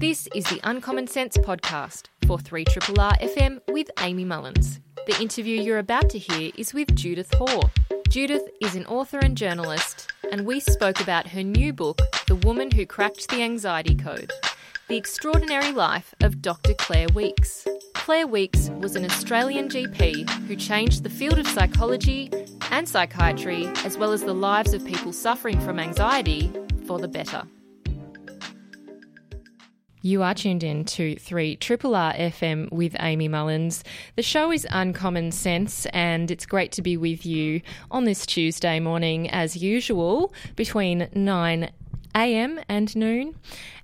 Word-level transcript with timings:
This 0.00 0.28
is 0.34 0.44
the 0.44 0.60
Uncommon 0.64 1.06
Sense 1.08 1.36
podcast 1.36 2.06
for 2.26 2.38
3 2.38 2.64
R 2.98 3.12
FM 3.20 3.60
with 3.68 3.90
Amy 4.00 4.24
Mullins. 4.24 4.80
The 5.06 5.20
interview 5.20 5.60
you're 5.60 5.76
about 5.76 6.08
to 6.08 6.18
hear 6.18 6.52
is 6.56 6.72
with 6.72 6.96
Judith 6.96 7.34
Hoare. 7.34 7.70
Judith 8.08 8.48
is 8.62 8.76
an 8.76 8.86
author 8.86 9.18
and 9.18 9.36
journalist, 9.36 10.10
and 10.32 10.46
we 10.46 10.58
spoke 10.58 11.02
about 11.02 11.26
her 11.28 11.42
new 11.42 11.74
book, 11.74 12.00
The 12.28 12.36
Woman 12.36 12.70
Who 12.70 12.86
Cracked 12.86 13.28
the 13.28 13.42
Anxiety 13.42 13.94
Code 13.94 14.32
The 14.88 14.96
Extraordinary 14.96 15.72
Life 15.72 16.14
of 16.22 16.40
Dr. 16.40 16.72
Claire 16.72 17.08
Weekes. 17.14 17.68
Claire 17.92 18.26
Weekes 18.26 18.70
was 18.78 18.96
an 18.96 19.04
Australian 19.04 19.68
GP 19.68 20.30
who 20.46 20.56
changed 20.56 21.02
the 21.02 21.10
field 21.10 21.38
of 21.38 21.46
psychology 21.46 22.30
and 22.70 22.88
psychiatry, 22.88 23.66
as 23.84 23.98
well 23.98 24.12
as 24.12 24.24
the 24.24 24.32
lives 24.32 24.72
of 24.72 24.82
people 24.82 25.12
suffering 25.12 25.60
from 25.60 25.78
anxiety, 25.78 26.50
for 26.86 26.98
the 26.98 27.06
better. 27.06 27.42
You 30.02 30.22
are 30.22 30.32
tuned 30.32 30.64
in 30.64 30.86
to 30.86 31.16
3 31.16 31.56
Triple 31.56 31.94
R 31.94 32.14
FM 32.14 32.72
with 32.72 32.96
Amy 33.00 33.28
Mullins. 33.28 33.84
The 34.16 34.22
show 34.22 34.50
is 34.50 34.66
Uncommon 34.70 35.30
Sense, 35.30 35.84
and 35.92 36.30
it's 36.30 36.46
great 36.46 36.72
to 36.72 36.80
be 36.80 36.96
with 36.96 37.26
you 37.26 37.60
on 37.90 38.06
this 38.06 38.24
Tuesday 38.24 38.80
morning, 38.80 39.28
as 39.28 39.58
usual, 39.58 40.32
between 40.56 41.10
9 41.14 41.70
a.m. 42.14 42.60
and 42.68 42.94
noon. 42.96 43.36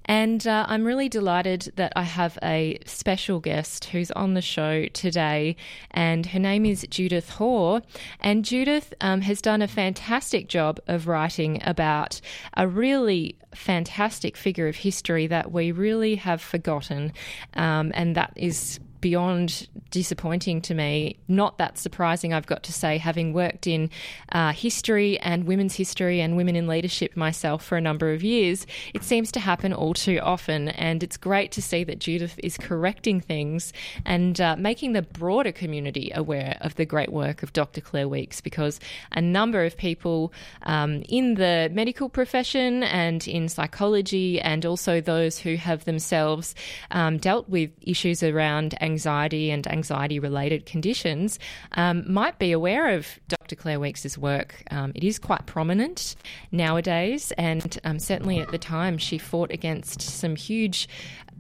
And 0.09 0.47
uh, 0.47 0.65
I'm 0.69 0.85
really 0.85 1.09
delighted 1.09 1.73
that 1.75 1.93
I 1.97 2.05
have 2.05 2.39
a 2.43 2.79
special 2.87 3.41
guest 3.41 3.87
who's 3.87 4.13
on 4.13 4.35
the 4.35 4.43
show 4.43 4.87
today, 4.87 5.57
and 5.91 6.27
her 6.27 6.39
name 6.39 6.65
is 6.65 6.87
Judith 6.89 7.31
Hoare. 7.31 7.83
And 8.21 8.45
Judith 8.45 8.95
um, 9.01 9.23
has 9.23 9.43
done 9.43 9.63
a 9.63 9.69
fantastic 9.69 10.49
job 10.49 10.79
of 10.87 11.09
writing 11.09 11.61
about 11.65 12.21
a 12.57 12.69
really 12.69 13.37
fantastic 13.53 14.37
figure 14.37 14.69
of 14.69 14.77
history 14.77 15.27
that 15.27 15.51
we 15.51 15.73
really 15.73 16.15
have 16.15 16.41
forgotten, 16.41 17.13
um, 17.55 17.91
and 17.95 18.15
that 18.15 18.33
is 18.37 18.79
beyond 19.01 19.69
disappointing 19.91 20.61
to 20.63 20.75
me. 20.75 21.19
Not 21.29 21.59
that 21.59 21.79
surprising, 21.79 22.33
I've 22.33 22.47
got 22.47 22.63
to 22.65 22.73
say, 22.73 22.99
having 22.99 23.33
worked 23.33 23.67
in 23.67 23.91
uh, 24.33 24.53
history 24.53 25.19
and 25.21 25.45
women's 25.45 25.75
history 25.75 26.21
and 26.21 26.37
women 26.37 26.57
in 26.57 26.67
leadership 26.67 27.17
myself 27.17 27.65
for 27.65 27.77
a 27.77 27.81
number 27.81 28.13
of 28.13 28.23
years. 28.23 28.67
It 28.95 29.05
seems 29.05 29.31
to 29.33 29.41
happen 29.41 29.73
all 29.73 29.95
too 29.95 30.19
often, 30.23 30.69
and 30.71 31.03
it's 31.03 31.17
great 31.17 31.53
to 31.53 31.63
see 31.63 31.85
that 31.85 31.99
Judith 31.99 32.39
is 32.43 32.57
correcting 32.57 33.21
things 33.21 33.73
and 34.05 34.41
uh, 34.41 34.57
making 34.57 34.93
the 34.93 35.03
broader 35.03 35.53
community 35.53 36.11
aware 36.15 36.57
of 36.61 36.75
the 36.77 36.85
great 36.85 37.13
work 37.13 37.43
of 37.43 37.53
Dr. 37.53 37.81
Claire 37.81 38.09
Weekes 38.09 38.41
because 38.41 38.81
a 39.13 39.21
number 39.21 39.65
of 39.65 39.77
people 39.77 40.33
um, 40.63 41.03
in 41.09 41.35
the 41.35 41.71
medical 41.73 42.09
profession 42.09 42.83
and 42.83 43.27
in 43.29 43.49
psychology, 43.49 44.41
and 44.41 44.65
also 44.65 45.01
those 45.01 45.39
who 45.39 45.57
have 45.57 45.85
themselves 45.85 46.55
um, 46.91 47.19
dealt 47.19 47.49
with 47.49 47.71
issues 47.83 48.23
around 48.23 48.75
anxiety 48.87 49.51
and 49.51 49.67
anxiety 49.67 50.19
related 50.19 50.65
conditions 50.65 51.39
um, 51.73 52.11
might 52.11 52.39
be 52.39 52.53
aware 52.53 52.95
of 52.95 53.07
Dr. 53.29 53.55
Claire 53.57 53.79
Weekes' 53.81 54.17
work. 54.17 54.63
Um, 54.71 54.93
it 54.95 55.05
is 55.05 55.19
quite 55.19 55.45
prominent 55.45 56.17
nowadays, 56.53 57.33
and 57.37 57.79
um, 57.85 57.99
certainly 57.99 58.39
at 58.39 58.51
the 58.51 58.59
time, 58.59 58.97
she 58.97 59.19
fought 59.19 59.51
against 59.51 60.01
some 60.01 60.37
huge 60.37 60.89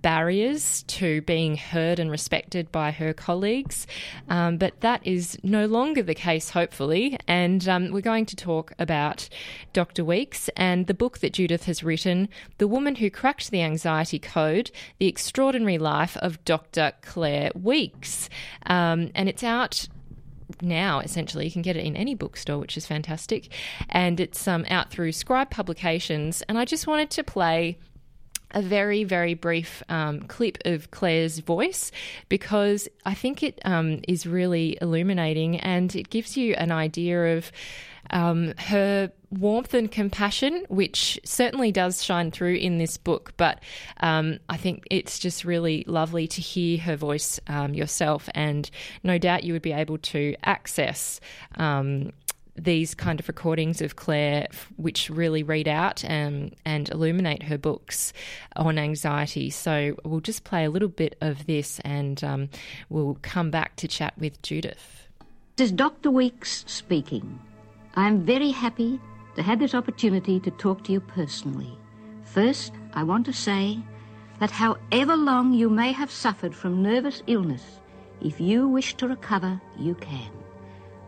barriers 0.03 0.83
to 0.85 1.21
being 1.23 1.57
heard 1.57 1.99
and 1.99 2.11
respected 2.11 2.71
by 2.71 2.91
her 2.91 3.13
colleagues. 3.13 3.87
Um, 4.29 4.57
but 4.59 4.81
that 4.81 5.07
is 5.07 5.39
no 5.43 5.67
longer 5.67 6.03
the 6.03 6.15
case, 6.15 6.51
hopefully. 6.51 7.19
And 7.27 7.67
um, 7.69 7.91
we're 7.91 8.01
going 8.01 8.27
to 8.27 8.37
talk 8.37 8.73
about 8.79 9.29
Dr. 9.73 10.05
Weekes 10.05 10.49
and 10.57 10.87
the 10.87 10.95
book 10.95 11.19
that 11.19 11.33
Judith 11.33 11.65
has 11.65 11.83
written, 11.83 12.29
The 12.59 12.69
Woman 12.69 12.97
Who 12.97 13.11
Cracked 13.11 13.51
the 13.51 13.63
Anxiety 13.63 14.19
Code 14.19 14.71
The 14.99 15.07
Extraordinary 15.07 15.79
Life 15.79 16.17
of 16.19 16.45
Dr. 16.45 16.93
Claire 17.03 17.51
Weekes. 17.55 18.29
Um, 18.67 19.11
and 19.15 19.29
it's 19.29 19.43
out 19.43 19.89
now 20.63 21.01
essentially 21.01 21.45
you 21.45 21.51
can 21.51 21.61
get 21.61 21.77
it 21.77 21.85
in 21.85 21.97
any 21.97 22.15
bookstore 22.15 22.59
which 22.59 22.77
is 22.77 22.87
fantastic 22.87 23.53
and 23.89 24.21
it's 24.21 24.47
um, 24.47 24.65
out 24.69 24.91
through 24.91 25.11
scribe 25.11 25.51
publications 25.51 26.41
and 26.43 26.57
i 26.57 26.65
just 26.65 26.87
wanted 26.87 27.11
to 27.11 27.25
play 27.25 27.77
a 28.57 28.63
very, 28.63 29.05
very 29.05 29.35
brief 29.35 29.83
um, 29.91 30.23
clip 30.23 30.57
of 30.65 30.91
Claire's 30.91 31.41
voice 31.41 31.93
because 32.31 32.89
I 33.05 33.13
think 33.13 33.43
it 33.43 33.61
um, 33.67 34.01
is 34.09 34.27
really 34.27 34.79
illuminating 34.81 35.61
and 35.61 35.95
it 35.95 36.09
gives 36.09 36.39
you 36.39 36.55
an 36.55 36.73
idea 36.73 37.37
of 37.37 37.53
um, 38.11 38.55
her 38.57 39.13
warmth 39.31 39.75
and 39.75 39.93
compassion, 39.93 40.65
which 40.69 41.21
certainly 41.23 41.71
does 41.71 42.03
shine 42.03 42.31
through 42.31 42.55
in 42.55 42.79
this 42.79 42.97
book. 42.97 43.35
But 43.37 43.63
um, 44.01 44.39
I 44.49 44.57
think 44.57 44.85
it's 44.91 45.19
just 45.19 45.45
really 45.45 45.85
lovely 45.87 46.27
to 46.29 46.41
hear 46.41 46.79
her 46.79 46.97
voice 46.97 47.39
um, 47.49 47.75
yourself, 47.75 48.29
and 48.35 48.71
no 49.03 49.19
doubt 49.19 49.45
you 49.45 49.53
would 49.53 49.63
be 49.63 49.73
able 49.73 49.99
to 49.99 50.35
access 50.45 51.21
um, 51.57 52.13
these 52.59 52.95
kind 52.95 53.21
of 53.21 53.29
recordings 53.29 53.81
of 53.81 53.97
Claire, 53.97 54.49
which 54.77 55.11
really 55.11 55.43
read 55.43 55.69
out 55.69 56.05
and, 56.05 56.27
um, 56.27 56.51
and 56.65 56.89
illuminate 56.91 57.45
her 57.45 57.59
books 57.59 58.13
on 58.57 58.79
anxiety. 58.79 59.51
So 59.51 59.97
we'll 60.05 60.21
just 60.21 60.45
play 60.45 60.65
a 60.65 60.71
little 60.71 60.89
bit 60.89 61.17
of 61.21 61.47
this 61.47 61.81
and 61.81 62.23
um, 62.25 62.49
we'll 62.89 63.19
come 63.23 63.51
back 63.51 63.77
to 63.77 63.89
chat 63.89 64.15
with 64.19 64.41
Judith. 64.43 65.09
This 65.57 65.67
is 65.67 65.73
Dr. 65.73 66.11
Weekes 66.11 66.65
speaking. 66.67 67.39
I 67.95 68.07
am 68.09 68.25
very 68.25 68.51
happy 68.51 69.01
to 69.37 69.43
have 69.43 69.59
this 69.59 69.75
opportunity 69.75 70.41
to 70.41 70.51
talk 70.53 70.85
to 70.85 70.93
you 70.93 71.01
personally. 71.01 71.79
First, 72.25 72.73
I 72.93 73.03
want 73.03 73.25
to 73.27 73.33
say 73.33 73.79
that 74.39 74.51
however 74.51 75.17
long 75.17 75.55
you 75.55 75.71
may 75.71 75.93
have 75.93 76.11
suffered 76.11 76.55
from 76.55 76.83
nervous 76.83 77.23
illness, 77.27 77.81
if 78.21 78.41
you 78.41 78.69
wish 78.69 78.95
to 78.95 79.09
recover, 79.09 79.61
you 79.79 79.95
can. 79.95 80.31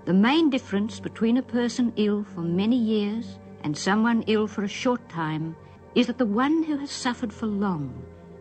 The 0.08 0.14
main 0.14 0.48
difference 0.48 1.00
between 1.00 1.36
a 1.36 1.42
person 1.42 1.92
ill 1.96 2.24
for 2.24 2.40
many 2.40 2.78
years 2.78 3.38
and 3.62 3.76
someone 3.76 4.24
ill 4.26 4.46
for 4.46 4.64
a 4.64 4.66
short 4.82 5.06
time 5.10 5.54
is 5.94 6.06
that 6.06 6.16
the 6.16 6.24
one 6.24 6.62
who 6.62 6.78
has 6.78 6.90
suffered 6.90 7.30
for 7.30 7.44
long 7.44 7.92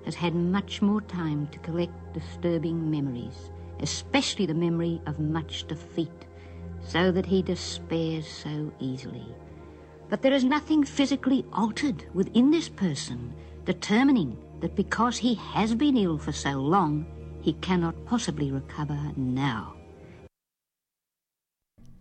has 0.06 0.16
had 0.16 0.34
much 0.34 0.82
more 0.82 1.02
time 1.02 1.46
to 1.52 1.60
collect 1.60 2.14
disturbing 2.14 2.90
memories, 2.90 3.52
especially 3.82 4.46
the 4.46 4.54
memory 4.54 5.02
of 5.08 5.20
much 5.20 5.68
defeat, 5.68 6.26
so 6.80 7.12
that 7.12 7.26
he 7.26 7.42
despairs 7.42 8.26
so 8.26 8.72
easily. 8.80 9.28
But 10.08 10.22
there 10.22 10.32
is 10.32 10.46
nothing 10.46 10.86
physically 10.86 11.44
altered 11.52 12.06
within 12.14 12.50
this 12.50 12.70
person 12.70 13.34
determining 13.66 14.38
that 14.62 14.78
because 14.78 15.18
he 15.18 15.34
has 15.34 15.76
been 15.76 15.98
ill 15.98 16.18
for 16.18 16.32
so 16.32 16.52
long, 16.62 17.06
he 17.42 17.52
cannot 17.60 18.06
possibly 18.06 18.54
recover 18.54 18.98
now. 19.18 19.77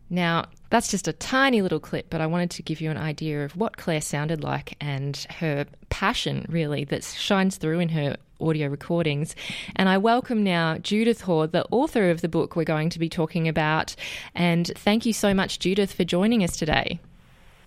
Now, 0.09 0.47
that's 0.71 0.91
just 0.91 1.09
a 1.09 1.13
tiny 1.13 1.63
little 1.63 1.81
clip, 1.81 2.07
but 2.11 2.21
I 2.21 2.27
wanted 2.27 2.51
to 2.53 2.63
give 2.63 2.81
you 2.81 2.91
an 2.91 2.97
idea 2.97 3.45
of 3.45 3.57
what 3.57 3.77
Claire 3.77 4.01
sounded 4.01 4.43
like 4.43 4.77
and 4.81 5.17
her 5.39 5.67
passion, 5.91 6.47
really, 6.49 6.85
that 6.85 7.05
shines 7.05 7.57
through 7.57 7.81
in 7.81 7.89
her 7.91 8.17
audio 8.41 8.69
recordings. 8.69 9.35
And 9.77 9.89
I 9.89 9.99
welcome 9.99 10.45
now 10.45 10.79
Judith 10.79 11.23
Hoare, 11.23 11.47
the 11.47 11.67
author 11.71 12.11
of 12.11 12.21
the 12.21 12.29
book 12.29 12.57
we're 12.57 12.65
going 12.65 12.91
to 12.91 12.99
be 12.99 13.09
talking 13.09 13.49
about. 13.49 13.97
And 14.35 14.71
thank 14.77 15.07
you 15.07 15.13
so 15.13 15.33
much, 15.35 15.59
Judith, 15.59 15.93
for 15.93 16.05
joining 16.05 16.45
us 16.45 16.57
today. 16.57 17.01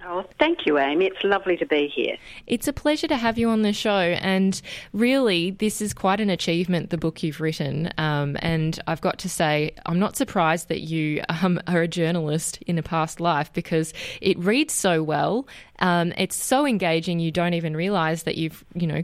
Oh, 0.06 0.24
thank 0.40 0.66
you, 0.66 0.78
Amy. 0.78 1.06
It's 1.06 1.24
lovely 1.24 1.58
to 1.58 1.66
be 1.66 1.92
here. 1.94 2.16
It's 2.48 2.70
a 2.70 2.74
pleasure 2.74 3.08
to 3.08 3.18
have 3.18 3.38
you 3.38 3.50
on 3.50 3.64
the 3.64 3.74
show. 3.74 3.92
And 3.92 4.60
really, 4.94 5.52
this 5.52 5.82
is 5.82 5.94
quite 5.94 6.22
an 6.22 6.30
achievement, 6.30 6.90
the 6.90 6.98
book 6.98 7.22
you've 7.22 7.42
written. 7.42 7.92
Um, 7.98 8.38
and 8.40 8.80
I've 8.88 9.02
got 9.02 9.20
to 9.20 9.30
say, 9.30 9.72
I'm 9.86 10.00
not 10.00 10.16
surprised 10.16 10.70
that 10.70 10.82
you 10.82 11.22
um, 11.28 11.60
are 11.68 11.82
a 11.82 11.88
journalist 11.88 12.62
in 12.62 12.78
a 12.78 12.84
past 12.84 13.20
life 13.20 13.52
because 13.52 13.94
it 14.22 14.40
reads 14.40 14.74
so 14.74 15.04
well. 15.04 15.48
Um, 15.80 16.14
it's 16.18 16.36
so 16.36 16.66
engaging, 16.66 17.20
you 17.20 17.32
don't 17.32 17.54
even 17.54 17.76
realize 17.76 18.24
that 18.24 18.38
you've, 18.38 18.64
you 18.76 18.88
know, 18.88 19.04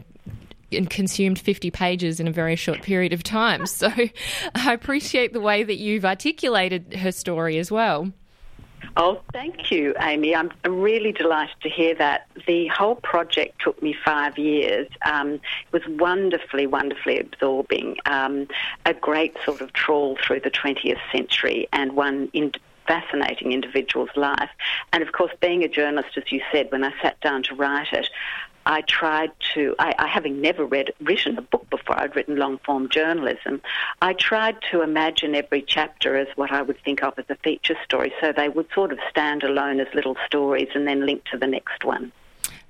consumed 0.88 1.38
50 1.38 1.70
pages 1.70 2.20
in 2.20 2.26
a 2.26 2.32
very 2.32 2.56
short 2.56 2.82
period 2.82 3.12
of 3.12 3.22
time. 3.22 3.64
So 3.76 3.92
I 4.54 4.72
appreciate 4.72 5.34
the 5.34 5.40
way 5.40 5.62
that 5.62 5.76
you've 5.76 6.06
articulated 6.06 6.94
her 6.94 7.12
story 7.12 7.58
as 7.58 7.70
well. 7.70 8.10
Oh, 8.98 9.20
thank 9.30 9.70
you, 9.70 9.94
Amy. 10.00 10.34
I'm 10.34 10.50
really 10.66 11.12
delighted 11.12 11.60
to 11.60 11.68
hear 11.68 11.94
that. 11.96 12.28
The 12.46 12.68
whole 12.68 12.94
project 12.94 13.60
took 13.60 13.82
me 13.82 13.94
five 14.04 14.38
years. 14.38 14.88
Um, 15.04 15.34
it 15.34 15.72
was 15.72 15.82
wonderfully, 15.86 16.66
wonderfully 16.66 17.18
absorbing. 17.18 17.98
Um, 18.06 18.48
a 18.86 18.94
great 18.94 19.36
sort 19.44 19.60
of 19.60 19.74
trawl 19.74 20.16
through 20.16 20.40
the 20.40 20.50
20th 20.50 20.98
century 21.12 21.68
and 21.74 21.92
one 21.92 22.30
in 22.32 22.52
fascinating 22.86 23.52
individual's 23.52 24.16
life. 24.16 24.50
And 24.92 25.02
of 25.02 25.12
course, 25.12 25.32
being 25.40 25.62
a 25.62 25.68
journalist, 25.68 26.16
as 26.16 26.32
you 26.32 26.40
said, 26.50 26.70
when 26.72 26.84
I 26.84 26.92
sat 27.02 27.20
down 27.20 27.42
to 27.44 27.54
write 27.54 27.92
it, 27.92 28.08
I 28.66 28.82
tried 28.82 29.30
to, 29.54 29.74
I, 29.78 29.94
I 29.98 30.08
having 30.08 30.40
never 30.40 30.66
read, 30.66 30.92
written 31.00 31.38
a 31.38 31.42
book 31.42 31.70
before, 31.70 31.98
I'd 31.98 32.16
written 32.16 32.36
long 32.36 32.58
form 32.58 32.88
journalism, 32.88 33.62
I 34.02 34.12
tried 34.12 34.56
to 34.72 34.82
imagine 34.82 35.34
every 35.36 35.62
chapter 35.62 36.16
as 36.16 36.26
what 36.36 36.52
I 36.52 36.62
would 36.62 36.78
think 36.84 37.02
of 37.02 37.18
as 37.18 37.26
a 37.28 37.36
feature 37.36 37.76
story, 37.84 38.12
so 38.20 38.32
they 38.32 38.48
would 38.48 38.66
sort 38.74 38.92
of 38.92 38.98
stand 39.08 39.44
alone 39.44 39.78
as 39.78 39.86
little 39.94 40.16
stories 40.26 40.68
and 40.74 40.86
then 40.86 41.06
link 41.06 41.24
to 41.30 41.38
the 41.38 41.46
next 41.46 41.84
one. 41.84 42.12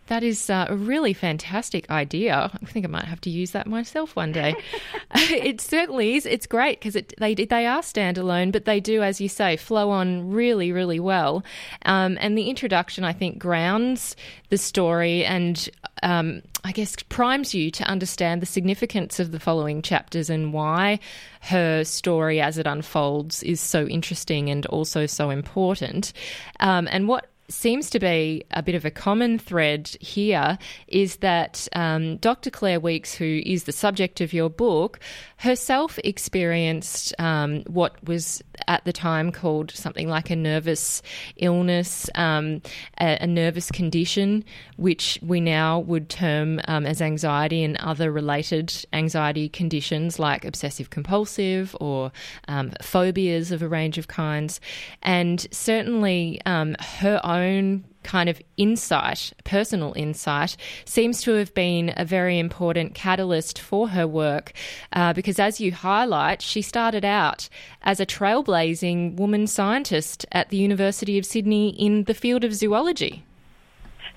That 0.06 0.22
is 0.22 0.48
uh, 0.48 0.66
a 0.69 0.76
really 0.76 1.12
fantastic 1.12 1.90
idea. 1.90 2.50
I 2.62 2.66
think 2.66 2.87
I 2.87 2.88
might 2.88 3.06
have 3.06 3.20
to 3.22 3.31
use 3.31 3.50
that 3.52 3.66
myself 3.66 4.14
one 4.14 4.32
day. 4.32 4.54
it 5.14 5.60
certainly 5.60 6.14
is. 6.14 6.26
It's 6.26 6.46
great 6.46 6.81
because 6.81 6.94
they 7.19 7.34
they 7.34 7.66
are 7.66 7.81
standalone, 7.81 8.52
but 8.52 8.64
they 8.64 8.81
do, 8.81 9.02
as 9.02 9.20
you 9.20 9.28
say, 9.28 9.56
flow 9.56 9.90
on 9.90 10.31
really, 10.31 10.72
really 10.72 11.00
well. 11.00 11.44
Um, 11.84 12.19
and 12.20 12.38
the 12.38 12.49
introduction, 12.49 13.04
I 13.04 13.12
think, 13.12 13.38
grounds 13.38 14.16
the 14.49 14.58
story 14.58 15.25
and 15.25 15.69
um, 16.06 16.43
I 16.62 16.70
guess 16.70 16.94
primes 17.08 17.53
you 17.53 17.73
to 17.73 17.85
understand 17.85 18.41
the 18.41 18.47
significance 18.47 19.19
of 19.19 19.32
the 19.32 19.41
following 19.41 19.82
chapters 19.82 20.31
and 20.31 20.53
why 20.53 21.00
her 21.41 21.82
story 21.82 22.41
as 22.41 22.58
it 22.58 22.67
unfolds 22.67 23.43
is 23.43 23.61
so 23.61 23.87
interesting 23.87 24.49
and 24.49 24.64
also 24.67 25.06
so 25.06 25.31
important. 25.31 26.12
Um, 26.61 26.87
and 26.93 27.08
what 27.08 27.26
seems 27.49 27.91
to 27.91 27.99
be 27.99 28.44
a 28.53 28.62
bit 28.62 28.76
of 28.76 28.85
a 28.85 28.91
common 28.91 29.38
thread 29.38 29.97
here 30.00 30.58
is 30.87 31.17
that 31.17 31.67
um, 31.73 32.19
Dr. 32.19 32.50
Claire 32.50 32.81
Weekes, 32.81 33.12
who 33.14 33.43
is 33.44 33.64
the 33.64 33.73
subject 33.73 34.20
of 34.20 34.32
your 34.32 34.49
book, 34.49 35.00
herself 35.38 35.99
experienced 36.05 37.14
um, 37.19 37.62
what 37.67 37.97
was 38.06 38.43
at 38.69 38.85
the 38.85 38.93
time 38.93 39.32
called 39.32 39.70
something 39.70 40.08
like 40.08 40.31
a 40.31 40.37
nervous 40.37 41.03
illness, 41.37 42.08
um, 42.14 42.62
a, 43.00 43.19
a, 43.20 43.26
nervous 43.26 43.70
condition, 43.70 44.44
which 44.76 45.19
we 45.23 45.41
now 45.41 45.81
would 45.81 46.08
term 46.08 46.61
um, 46.69 46.87
as 46.87 47.00
anxiety 47.00 47.62
and 47.62 47.76
other 47.79 48.11
related 48.11 48.73
anxiety 48.93 49.49
conditions 49.49 50.19
like 50.19 50.44
obsessive 50.44 50.91
compulsive 50.91 51.76
or 51.81 52.12
um, 52.49 52.73
phobias 52.82 53.53
of 53.53 53.62
a 53.62 53.69
range 53.69 53.99
of 53.99 54.08
kinds. 54.08 54.61
And 55.02 55.47
certainly 55.50 56.41
um, 56.47 56.76
her 56.81 57.20
own 57.25 57.85
kind 58.06 58.29
of 58.29 58.41
insight, 58.56 59.32
personal 59.44 59.93
insight, 59.97 60.56
seems 60.85 61.20
to 61.23 61.32
have 61.32 61.53
been 61.53 61.93
a 61.97 62.05
very 62.05 62.38
important 62.38 62.94
catalyst 62.94 63.58
for 63.58 63.88
her 63.88 64.06
work 64.06 64.53
uh, 64.93 65.12
because, 65.12 65.38
as 65.38 65.61
you 65.61 65.73
highlight, 65.73 66.41
she 66.41 66.62
started 66.62 67.05
out 67.05 67.49
as 67.82 68.00
a 68.00 68.06
trailblazing 68.06 69.17
woman 69.17 69.47
scientist 69.47 70.25
at 70.32 70.49
the 70.50 70.56
University 70.56 71.19
of 71.19 71.26
Sydney 71.26 71.70
in 71.70 72.05
the 72.05 72.14
field 72.14 72.44
of 72.44 72.55
zoology. 72.55 73.25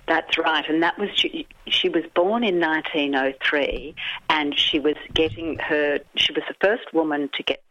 That's 0.08 0.38
right, 0.40 0.68
and 0.68 0.82
that 0.82 0.98
was 0.98 1.10
she, 1.14 1.48
she 1.68 1.88
was 1.88 2.04
born 2.16 2.44
in 2.44 2.60
1903, 2.60 3.94
and 4.30 4.58
she 4.58 4.80
was 4.80 4.96
getting 5.14 5.60
her. 5.60 6.00
She 6.16 6.32
was 6.34 6.44
the 6.48 6.56
first 6.60 6.94
woman 6.94 7.30
to 7.34 7.44
get 7.44 7.62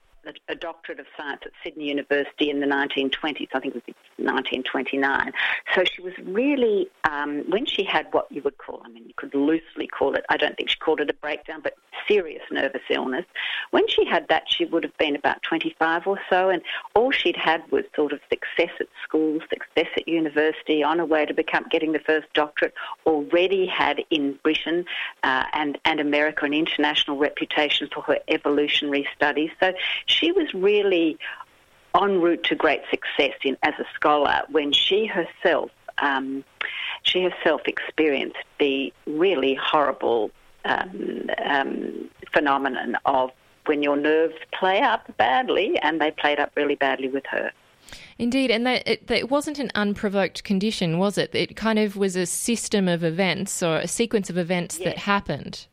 a, 0.49 0.55
doctorate 0.55 1.01
of 1.01 1.07
science 1.17 1.41
at 1.45 1.53
Sydney 1.63 1.89
University 1.89 2.51
in 2.51 2.61
the 2.61 2.67
1920s. 2.67 3.49
I 3.55 3.61
think 3.61 3.77
it 3.77 3.83
was 3.87 3.95
1929. 4.17 5.33
So 5.75 5.85
she 5.85 6.03
was 6.03 6.13
really, 6.25 6.89
um, 7.09 7.45
when 7.49 7.65
she 7.65 7.85
had 7.85 8.07
what 8.13 8.31
you 8.31 8.43
would 8.43 8.59
call, 8.59 8.83
I 8.85 8.89
mean, 8.89 9.05
you 9.07 9.15
could 9.17 9.35
loosely 9.35 9.87
call 9.87 10.15
it, 10.15 10.25
I 10.29 10.37
don't 10.37 10.57
think 10.57 10.71
she 10.71 10.79
called 10.79 11.01
it 11.01 11.09
a 11.09 11.15
breakdown, 11.15 11.61
but 11.63 11.75
serious 12.07 12.43
nervous 12.51 12.83
illness. 12.91 13.25
When 13.71 13.87
she 13.89 14.05
had 14.05 14.27
that, 14.29 14.45
she 14.49 14.65
would 14.65 14.83
have 14.83 14.97
been 14.99 15.15
about 15.15 15.43
25 15.43 16.07
or 16.07 16.19
so, 16.29 16.49
and 16.49 16.63
all 16.95 17.11
she'd 17.11 17.37
had 17.37 17.63
was 17.71 17.85
sort 17.95 18.13
of 18.13 18.21
success 18.29 18.75
at 18.81 18.87
school, 19.05 19.39
success 19.49 19.91
at 19.97 20.09
university, 20.09 20.83
on 20.83 20.99
her 20.99 21.05
way 21.05 21.27
to 21.27 21.35
become 21.35 21.67
getting 21.71 21.93
the 21.93 21.99
first 22.01 22.27
doctorate, 22.35 22.75
already 23.07 23.67
had 23.67 24.03
in 24.11 24.39
Britain 24.43 24.85
uh, 25.23 25.45
and, 25.53 25.79
and 25.85 26.01
America 26.01 26.45
an 26.45 26.55
international 26.55 27.17
reputation 27.19 27.89
for 27.93 28.03
her 28.03 28.19
evolutionary 28.29 29.07
studies. 29.15 29.51
So 29.61 29.73
was 30.33 30.53
really 30.55 31.19
en 32.01 32.21
route 32.21 32.45
to 32.45 32.55
great 32.55 32.83
success 32.91 33.35
in, 33.43 33.57
as 33.63 33.75
a 33.79 33.85
scholar 33.95 34.43
when 34.51 34.73
she 34.73 35.07
herself 35.07 35.71
um, 35.99 36.45
she 37.03 37.23
herself 37.23 37.63
experienced 37.67 38.37
the 38.59 38.93
really 39.07 39.55
horrible 39.55 40.31
um, 40.65 41.31
um, 41.45 42.11
phenomenon 42.33 42.97
of 43.05 43.31
when 43.67 43.83
your 43.83 43.97
nerves 43.97 44.35
play 44.53 44.81
up 44.81 45.15
badly, 45.19 45.79
and 45.83 46.01
they 46.01 46.11
played 46.11 46.41
up 46.41 46.51
really 46.57 46.75
badly 46.75 47.09
with 47.09 47.27
her. 47.27 47.53
Indeed, 48.19 48.51
and 48.51 48.67
that 48.67 48.87
it, 48.87 49.07
that 49.07 49.19
it, 49.19 49.31
wasn't 49.31 49.59
an 49.59 49.71
unprovoked 49.75 50.43
condition, 50.45 50.99
was 50.99 51.19
it? 51.19 51.35
It 51.35 51.57
kind 51.57 51.79
of 51.79 51.97
was 51.97 52.17
a 52.17 52.27
system 52.27 52.89
of 52.89 53.05
events 53.05 53.63
or 53.63 53.77
a 53.77 53.89
sequence 53.89 54.31
of 54.31 54.39
events 54.39 54.79
yes. 54.79 54.87
that 54.87 54.99
happened. 54.99 55.67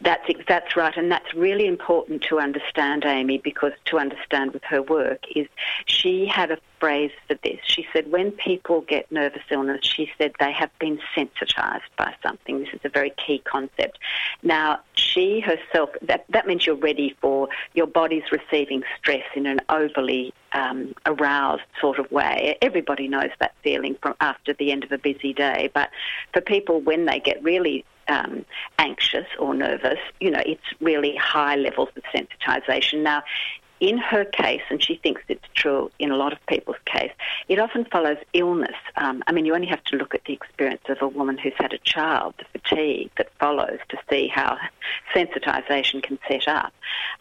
That's 0.00 0.28
that's 0.48 0.76
right, 0.76 0.96
and 0.96 1.10
that's 1.10 1.34
really 1.34 1.66
important 1.66 2.22
to 2.22 2.38
understand, 2.38 3.04
Amy, 3.04 3.38
because 3.38 3.72
to 3.86 3.98
understand 3.98 4.52
with 4.52 4.64
her 4.64 4.82
work 4.82 5.20
is 5.34 5.46
she 5.86 6.26
had 6.26 6.50
a 6.50 6.58
phrase 6.78 7.10
for 7.28 7.34
this. 7.42 7.58
She 7.64 7.86
said 7.92 8.10
when 8.10 8.32
people 8.32 8.80
get 8.82 9.10
nervous 9.12 9.42
illness, 9.50 9.80
she 9.84 10.10
said 10.18 10.32
they 10.40 10.52
have 10.52 10.70
been 10.78 10.98
sensitized 11.14 11.84
by 11.96 12.14
something. 12.22 12.60
This 12.60 12.72
is 12.72 12.80
a 12.84 12.88
very 12.88 13.10
key 13.10 13.42
concept. 13.44 13.98
Now, 14.42 14.80
she 14.94 15.40
herself 15.40 15.90
that 16.02 16.24
that 16.30 16.46
means 16.46 16.66
you're 16.66 16.76
ready 16.76 17.16
for 17.20 17.48
your 17.74 17.86
body's 17.86 18.24
receiving 18.32 18.82
stress 18.98 19.24
in 19.34 19.46
an 19.46 19.60
overly 19.68 20.32
um, 20.52 20.94
aroused 21.06 21.62
sort 21.80 21.98
of 21.98 22.10
way. 22.10 22.56
Everybody 22.62 23.08
knows 23.08 23.30
that 23.38 23.54
feeling 23.62 23.96
from 24.02 24.14
after 24.20 24.54
the 24.54 24.72
end 24.72 24.84
of 24.84 24.92
a 24.92 24.98
busy 24.98 25.32
day, 25.32 25.70
but 25.72 25.90
for 26.32 26.40
people 26.40 26.80
when 26.80 27.04
they 27.04 27.20
get 27.20 27.42
really 27.42 27.84
um, 28.10 28.44
anxious 28.78 29.26
or 29.38 29.54
nervous, 29.54 29.98
you 30.20 30.30
know, 30.30 30.42
it's 30.44 30.62
really 30.80 31.16
high 31.16 31.56
levels 31.56 31.88
of 31.96 32.02
sensitization. 32.14 33.02
Now, 33.02 33.22
in 33.80 33.96
her 33.96 34.26
case, 34.26 34.60
and 34.68 34.82
she 34.82 34.96
thinks 34.96 35.22
it's 35.28 35.48
true 35.54 35.90
in 35.98 36.10
a 36.10 36.16
lot 36.16 36.34
of 36.34 36.46
people's 36.46 36.76
case, 36.84 37.12
it 37.48 37.58
often 37.58 37.86
follows 37.86 38.18
illness. 38.34 38.76
Um, 38.96 39.22
I 39.26 39.32
mean, 39.32 39.46
you 39.46 39.54
only 39.54 39.68
have 39.68 39.82
to 39.84 39.96
look 39.96 40.14
at 40.14 40.24
the 40.26 40.34
experience 40.34 40.82
of 40.90 40.98
a 41.00 41.08
woman 41.08 41.38
who's 41.38 41.54
had 41.56 41.72
a 41.72 41.78
child, 41.78 42.34
the 42.38 42.60
fatigue 42.60 43.10
that 43.16 43.30
follows, 43.40 43.78
to 43.88 43.98
see 44.10 44.28
how 44.28 44.58
sensitization 45.14 46.02
can 46.02 46.18
set 46.28 46.46
up. 46.46 46.74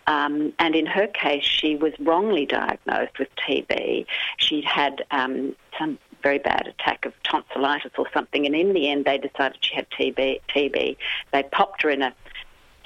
Um, 0.07 0.53
and 0.59 0.75
in 0.75 0.85
her 0.85 1.07
case, 1.07 1.45
she 1.45 1.77
was 1.77 1.93
wrongly 1.99 2.45
diagnosed 2.45 3.17
with 3.17 3.29
TB. 3.37 4.05
She'd 4.37 4.65
had 4.65 5.05
um, 5.11 5.55
some 5.77 5.97
very 6.21 6.39
bad 6.39 6.67
attack 6.67 7.05
of 7.05 7.13
tonsillitis 7.23 7.91
or 7.97 8.07
something, 8.13 8.45
and 8.45 8.55
in 8.55 8.73
the 8.73 8.89
end 8.89 9.05
they 9.05 9.17
decided 9.17 9.57
she 9.61 9.75
had 9.75 9.89
TB. 9.89 10.41
TB. 10.49 10.97
They 11.31 11.43
popped 11.43 11.83
her 11.83 11.89
in 11.89 12.01
a 12.01 12.13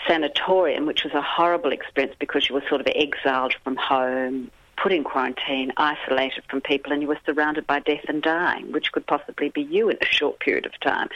sanatorium, 0.07 0.85
which 0.85 1.03
was 1.03 1.13
a 1.13 1.21
horrible 1.21 1.71
experience 1.71 2.15
because 2.19 2.43
she 2.43 2.53
was 2.53 2.63
sort 2.67 2.81
of 2.81 2.87
exiled 2.93 3.55
from 3.63 3.75
home, 3.75 4.51
put 4.75 4.91
in 4.91 5.03
quarantine, 5.03 5.71
isolated 5.77 6.43
from 6.49 6.61
people, 6.61 6.91
and 6.91 7.01
you 7.01 7.07
were 7.07 7.19
surrounded 7.25 7.65
by 7.65 7.79
death 7.79 8.03
and 8.07 8.21
dying, 8.21 8.71
which 8.71 8.91
could 8.91 9.05
possibly 9.05 9.49
be 9.49 9.61
you 9.61 9.89
in 9.89 9.97
a 10.01 10.05
short 10.05 10.39
period 10.39 10.65
of 10.65 10.77
time. 10.79 11.09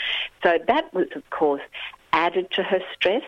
So 0.43 0.57
that 0.67 0.93
was, 0.93 1.07
of 1.15 1.29
course, 1.29 1.61
added 2.13 2.49
to 2.51 2.63
her 2.63 2.79
stress. 2.93 3.23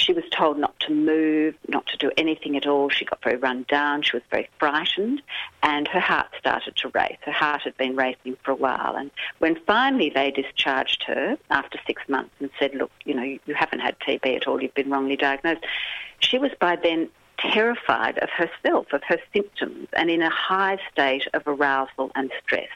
She 0.00 0.14
was 0.14 0.24
told 0.30 0.58
not 0.58 0.80
to 0.80 0.94
move, 0.94 1.54
not 1.68 1.86
to 1.88 1.98
do 1.98 2.10
anything 2.16 2.56
at 2.56 2.66
all. 2.66 2.88
She 2.88 3.04
got 3.04 3.22
very 3.22 3.36
run 3.36 3.66
down. 3.68 4.00
She 4.00 4.16
was 4.16 4.22
very 4.30 4.48
frightened, 4.58 5.20
and 5.62 5.86
her 5.88 6.00
heart 6.00 6.28
started 6.38 6.74
to 6.76 6.88
race. 6.94 7.18
Her 7.20 7.32
heart 7.32 7.62
had 7.62 7.76
been 7.76 7.96
racing 7.96 8.38
for 8.42 8.52
a 8.52 8.56
while. 8.56 8.96
And 8.96 9.10
when 9.40 9.56
finally 9.66 10.08
they 10.08 10.30
discharged 10.30 11.04
her 11.04 11.36
after 11.50 11.78
six 11.86 12.02
months 12.08 12.34
and 12.40 12.48
said, 12.58 12.74
Look, 12.74 12.90
you 13.04 13.14
know, 13.14 13.22
you 13.22 13.54
haven't 13.54 13.80
had 13.80 13.98
TB 14.00 14.36
at 14.36 14.48
all, 14.48 14.62
you've 14.62 14.74
been 14.74 14.88
wrongly 14.88 15.16
diagnosed, 15.16 15.66
she 16.20 16.38
was 16.38 16.52
by 16.58 16.76
then 16.76 17.10
terrified 17.38 18.18
of 18.18 18.30
herself, 18.30 18.86
of 18.94 19.02
her 19.06 19.18
symptoms, 19.34 19.88
and 19.92 20.10
in 20.10 20.22
a 20.22 20.30
high 20.30 20.78
state 20.90 21.26
of 21.34 21.42
arousal 21.46 22.10
and 22.14 22.30
stress. 22.42 22.68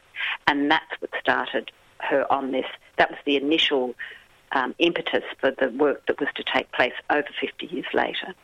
And 0.47 0.71
that's 0.71 1.01
what 1.01 1.11
started 1.19 1.71
her 2.01 2.31
on 2.31 2.53
this. 2.53 2.67
That 2.99 3.11
was 3.11 3.19
the 3.25 3.37
initial 3.37 3.95
um, 4.53 4.75
impetus 4.79 5.25
for 5.41 5.51
the 5.51 5.71
work 5.71 6.07
that 6.07 6.21
was 6.21 6.29
to 6.37 6.45
take 6.45 6.71
place 6.73 6.93
over 7.11 7.29
50 7.41 7.67
years 7.67 7.87
later. 7.93 8.35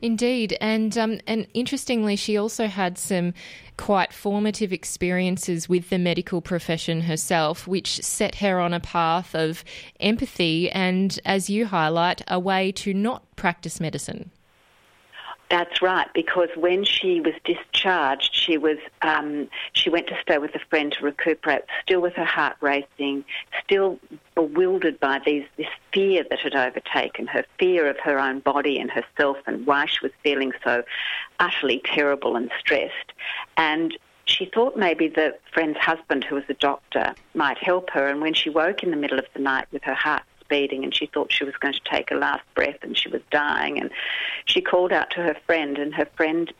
Indeed, 0.00 0.56
and 0.60 0.96
um, 0.96 1.20
and 1.26 1.46
interestingly, 1.52 2.16
she 2.16 2.38
also 2.38 2.68
had 2.68 2.96
some 2.96 3.34
quite 3.76 4.12
formative 4.12 4.72
experiences 4.72 5.68
with 5.68 5.90
the 5.90 5.98
medical 5.98 6.40
profession 6.40 7.02
herself, 7.02 7.66
which 7.66 8.02
set 8.02 8.36
her 8.36 8.60
on 8.60 8.72
a 8.72 8.80
path 8.80 9.34
of 9.34 9.64
empathy 10.00 10.70
and, 10.70 11.18
as 11.24 11.50
you 11.50 11.66
highlight, 11.66 12.22
a 12.28 12.38
way 12.38 12.72
to 12.72 12.94
not 12.94 13.24
practice 13.36 13.80
medicine. 13.80 14.30
That's 15.50 15.80
right, 15.80 16.08
because 16.12 16.50
when 16.56 16.84
she 16.84 17.20
was 17.22 17.32
discharged, 17.44 18.34
she 18.34 18.58
was 18.58 18.76
um, 19.00 19.48
she 19.72 19.88
went 19.88 20.06
to 20.08 20.20
stay 20.20 20.36
with 20.36 20.54
a 20.54 20.58
friend 20.58 20.92
to 20.92 21.04
recuperate, 21.04 21.62
still 21.82 22.00
with 22.02 22.12
her 22.14 22.24
heart 22.24 22.56
racing, 22.60 23.24
still 23.64 23.98
bewildered 24.34 25.00
by 25.00 25.20
these 25.24 25.46
this 25.56 25.68
fear 25.90 26.22
that 26.28 26.40
had 26.40 26.54
overtaken 26.54 27.26
her, 27.28 27.44
fear 27.58 27.88
of 27.88 27.98
her 28.00 28.18
own 28.18 28.40
body 28.40 28.78
and 28.78 28.90
herself, 28.90 29.38
and 29.46 29.66
why 29.66 29.86
she 29.86 29.98
was 30.02 30.12
feeling 30.22 30.52
so 30.62 30.82
utterly 31.40 31.80
terrible 31.82 32.36
and 32.36 32.50
stressed. 32.60 33.12
And 33.56 33.96
she 34.26 34.44
thought 34.44 34.76
maybe 34.76 35.08
the 35.08 35.34
friend's 35.54 35.78
husband, 35.78 36.24
who 36.24 36.34
was 36.34 36.44
a 36.50 36.54
doctor, 36.54 37.14
might 37.32 37.56
help 37.56 37.88
her. 37.90 38.06
And 38.06 38.20
when 38.20 38.34
she 38.34 38.50
woke 38.50 38.82
in 38.82 38.90
the 38.90 38.96
middle 38.96 39.18
of 39.18 39.24
the 39.32 39.40
night 39.40 39.66
with 39.72 39.82
her 39.84 39.94
heart 39.94 40.22
speeding 40.48 40.82
and 40.82 40.94
she 40.94 41.06
thought 41.06 41.30
she 41.30 41.44
was 41.44 41.54
going 41.56 41.74
to 41.74 41.80
take 41.84 42.10
a 42.10 42.14
last 42.14 42.42
breath 42.54 42.78
and 42.82 42.96
she 42.96 43.08
was 43.08 43.20
dying 43.30 43.78
and 43.78 43.90
she 44.46 44.60
called 44.60 44.92
out 44.92 45.10
to 45.10 45.22
her 45.22 45.36
friend 45.46 45.78
and 45.78 45.94
her 45.94 46.08
friend 46.16 46.52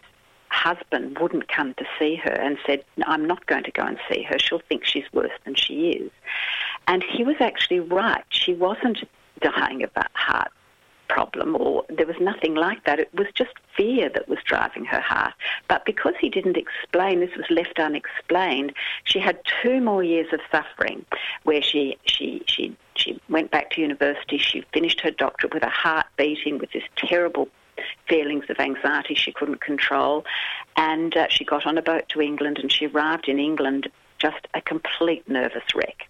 husband 0.50 1.18
wouldn't 1.18 1.49
come 1.49 1.75
to 1.75 1.85
see 1.99 2.16
her 2.16 2.33
and 2.33 2.59
said, 2.66 2.85
I'm 3.07 3.26
not 3.26 3.47
going 3.47 3.64
to 3.64 3.71
go 3.71 3.83
and 3.83 3.99
see 4.11 4.23
her. 4.23 4.38
She'll 4.38 4.62
think 4.68 4.85
she's 4.85 5.04
worse 5.12 5.33
than 5.45 5.54
she 5.54 5.90
is. 5.90 6.11
And 6.87 7.02
he 7.02 7.25
was 7.25 7.37
actually 7.40 7.80
right. 7.80 8.25
She 8.30 8.54
wasn't 8.54 9.04
dying 9.40 9.83
of 9.83 9.90
a 9.97 10.04
heart 10.14 10.50
problem 11.09 11.57
or 11.59 11.85
there 11.88 12.07
was 12.07 12.16
nothing 12.21 12.54
like 12.54 12.85
that. 12.85 13.00
It 13.00 13.12
was 13.14 13.26
just 13.35 13.52
fear 13.76 14.09
that 14.11 14.28
was 14.28 14.38
driving 14.45 14.85
her 14.85 15.00
heart. 15.00 15.35
But 15.66 15.85
because 15.85 16.14
he 16.21 16.28
didn't 16.28 16.57
explain, 16.57 17.21
this 17.21 17.37
was 17.37 17.47
left 17.50 17.78
unexplained, 17.78 18.73
she 19.04 19.18
had 19.18 19.38
two 19.62 19.80
more 19.80 20.02
years 20.02 20.26
of 20.33 20.40
suffering 20.50 21.04
where 21.45 21.62
she, 21.62 21.97
she, 22.04 22.42
she, 22.47 22.76
she 22.99 23.21
went 23.28 23.50
back 23.50 23.71
to 23.71 23.81
university, 23.81 24.38
she 24.38 24.64
finished 24.73 25.00
her 25.00 25.11
doctorate 25.11 25.55
with 25.55 25.62
a 25.62 25.71
heart 25.71 26.07
beating 26.17 26.59
with 26.59 26.73
this 26.73 26.83
terrible 26.97 27.49
feelings 28.09 28.45
of 28.49 28.59
anxiety 28.59 29.14
she 29.14 29.33
couldn't 29.33 29.61
control. 29.61 30.25
And 30.76 31.17
uh, 31.17 31.28
she 31.28 31.45
got 31.45 31.67
on 31.67 31.78
a 31.78 31.83
boat 31.83 32.09
to 32.11 32.21
England 32.21 32.59
and 32.59 32.71
she 32.71 32.87
arrived 32.87 33.28
in 33.28 33.38
England 33.38 33.88
just 34.19 34.49
a 34.55 34.61
complete 34.61 35.28
nervous 35.28 35.62
wreck. 35.75 36.09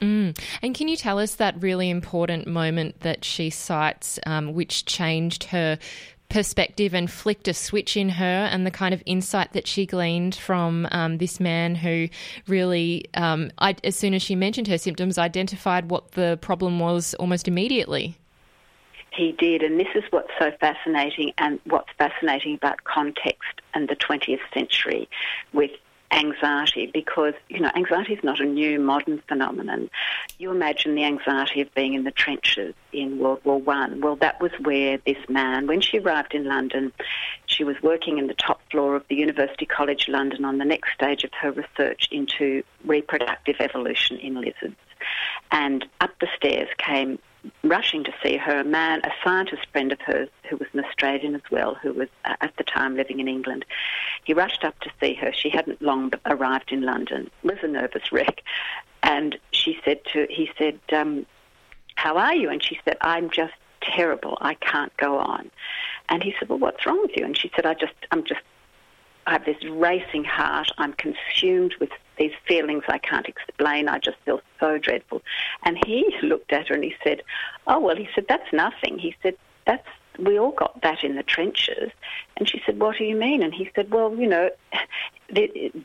Mm. 0.00 0.38
And 0.60 0.74
can 0.74 0.88
you 0.88 0.96
tell 0.96 1.18
us 1.18 1.36
that 1.36 1.60
really 1.62 1.88
important 1.88 2.46
moment 2.46 3.00
that 3.00 3.24
she 3.24 3.48
cites, 3.48 4.18
um, 4.26 4.52
which 4.52 4.84
changed 4.84 5.44
her 5.44 5.78
perspective 6.34 6.94
and 6.94 7.08
flicked 7.08 7.46
a 7.46 7.54
switch 7.54 7.96
in 7.96 8.08
her, 8.08 8.48
and 8.50 8.66
the 8.66 8.70
kind 8.72 8.92
of 8.92 9.00
insight 9.06 9.52
that 9.52 9.68
she 9.68 9.86
gleaned 9.86 10.34
from 10.34 10.88
um, 10.90 11.18
this 11.18 11.38
man 11.38 11.76
who 11.76 12.08
really, 12.48 13.04
um, 13.14 13.52
I, 13.58 13.76
as 13.84 13.94
soon 13.94 14.14
as 14.14 14.22
she 14.22 14.34
mentioned 14.34 14.66
her 14.66 14.76
symptoms, 14.76 15.16
identified 15.16 15.90
what 15.90 16.10
the 16.12 16.36
problem 16.42 16.80
was 16.80 17.14
almost 17.14 17.46
immediately? 17.46 18.16
He 19.12 19.30
did, 19.30 19.62
and 19.62 19.78
this 19.78 19.86
is 19.94 20.02
what's 20.10 20.32
so 20.36 20.50
fascinating, 20.58 21.32
and 21.38 21.60
what's 21.66 21.90
fascinating 21.98 22.56
about 22.56 22.82
context 22.82 23.60
and 23.72 23.88
the 23.88 23.94
20th 23.94 24.40
century 24.52 25.08
with 25.52 25.70
anxiety 26.14 26.90
because, 26.92 27.34
you 27.48 27.60
know, 27.60 27.70
anxiety 27.74 28.14
is 28.14 28.24
not 28.24 28.40
a 28.40 28.44
new 28.44 28.78
modern 28.78 29.20
phenomenon. 29.28 29.90
You 30.38 30.50
imagine 30.50 30.94
the 30.94 31.04
anxiety 31.04 31.60
of 31.60 31.74
being 31.74 31.94
in 31.94 32.04
the 32.04 32.10
trenches 32.10 32.74
in 32.92 33.18
World 33.18 33.40
War 33.44 33.60
One. 33.60 34.00
Well, 34.00 34.16
that 34.16 34.40
was 34.40 34.52
where 34.60 34.98
this 35.04 35.18
man, 35.28 35.66
when 35.66 35.80
she 35.80 35.98
arrived 35.98 36.34
in 36.34 36.44
London, 36.44 36.92
she 37.46 37.64
was 37.64 37.76
working 37.82 38.18
in 38.18 38.28
the 38.28 38.34
top 38.34 38.60
floor 38.70 38.96
of 38.96 39.04
the 39.08 39.16
University 39.16 39.66
College 39.66 40.08
London 40.08 40.44
on 40.44 40.58
the 40.58 40.64
next 40.64 40.94
stage 40.94 41.24
of 41.24 41.32
her 41.40 41.52
research 41.52 42.08
into 42.10 42.62
reproductive 42.84 43.56
evolution 43.60 44.16
in 44.18 44.34
lizards. 44.40 44.76
And 45.50 45.84
up 46.00 46.10
the 46.20 46.28
stairs 46.36 46.68
came 46.78 47.18
rushing 47.62 48.04
to 48.04 48.12
see 48.22 48.36
her, 48.36 48.60
a 48.60 48.64
man, 48.64 49.00
a 49.04 49.10
scientist 49.22 49.66
friend 49.72 49.92
of 49.92 50.00
hers 50.00 50.28
who 50.48 50.56
was 50.56 50.68
an 50.72 50.84
Australian 50.84 51.34
as 51.34 51.42
well, 51.50 51.74
who 51.74 51.92
was 51.92 52.08
uh, 52.24 52.36
at 52.40 52.56
the 52.56 52.64
time 52.64 52.96
living 52.96 53.20
in 53.20 53.28
England. 53.28 53.64
He 54.24 54.34
rushed 54.34 54.64
up 54.64 54.78
to 54.80 54.90
see 55.00 55.14
her. 55.14 55.32
She 55.32 55.50
hadn't 55.50 55.82
long 55.82 56.12
arrived 56.26 56.72
in 56.72 56.82
London. 56.82 57.30
Was 57.42 57.58
a 57.62 57.68
nervous 57.68 58.12
wreck, 58.12 58.42
and 59.02 59.38
she 59.52 59.78
said 59.84 60.04
to 60.12 60.26
he 60.30 60.50
said, 60.58 60.78
um, 60.92 61.26
"How 61.96 62.16
are 62.16 62.34
you?" 62.34 62.48
And 62.50 62.62
she 62.62 62.78
said, 62.84 62.96
"I'm 63.00 63.30
just 63.30 63.54
terrible. 63.80 64.38
I 64.40 64.54
can't 64.54 64.96
go 64.96 65.18
on." 65.18 65.50
And 66.08 66.22
he 66.22 66.34
said, 66.38 66.48
"Well, 66.48 66.58
what's 66.58 66.86
wrong 66.86 67.00
with 67.02 67.16
you?" 67.16 67.24
And 67.24 67.36
she 67.36 67.50
said, 67.54 67.66
"I 67.66 67.74
just, 67.74 67.94
I'm 68.10 68.24
just 68.24 68.40
I 69.26 69.32
have 69.32 69.44
this 69.44 69.62
racing 69.64 70.24
heart. 70.24 70.70
I'm 70.78 70.92
consumed 70.94 71.74
with 71.80 71.90
these 72.18 72.32
feelings 72.46 72.84
I 72.88 72.98
can't 72.98 73.26
explain. 73.26 73.88
I 73.88 73.98
just 73.98 74.18
feel 74.24 74.40
so 74.60 74.78
dreadful. 74.78 75.22
And 75.64 75.78
he 75.86 76.14
looked 76.22 76.52
at 76.52 76.68
her 76.68 76.74
and 76.74 76.84
he 76.84 76.94
said, 77.02 77.22
Oh, 77.66 77.80
well, 77.80 77.96
he 77.96 78.08
said, 78.14 78.26
that's 78.28 78.52
nothing. 78.52 78.98
He 78.98 79.16
said, 79.22 79.36
That's, 79.66 79.86
we 80.18 80.38
all 80.38 80.52
got 80.52 80.80
that 80.82 81.02
in 81.02 81.16
the 81.16 81.22
trenches. 81.22 81.90
And 82.36 82.48
she 82.48 82.62
said, 82.64 82.78
What 82.78 82.98
do 82.98 83.04
you 83.04 83.16
mean? 83.16 83.42
And 83.42 83.54
he 83.54 83.70
said, 83.74 83.90
Well, 83.90 84.14
you 84.14 84.28
know, 84.28 84.50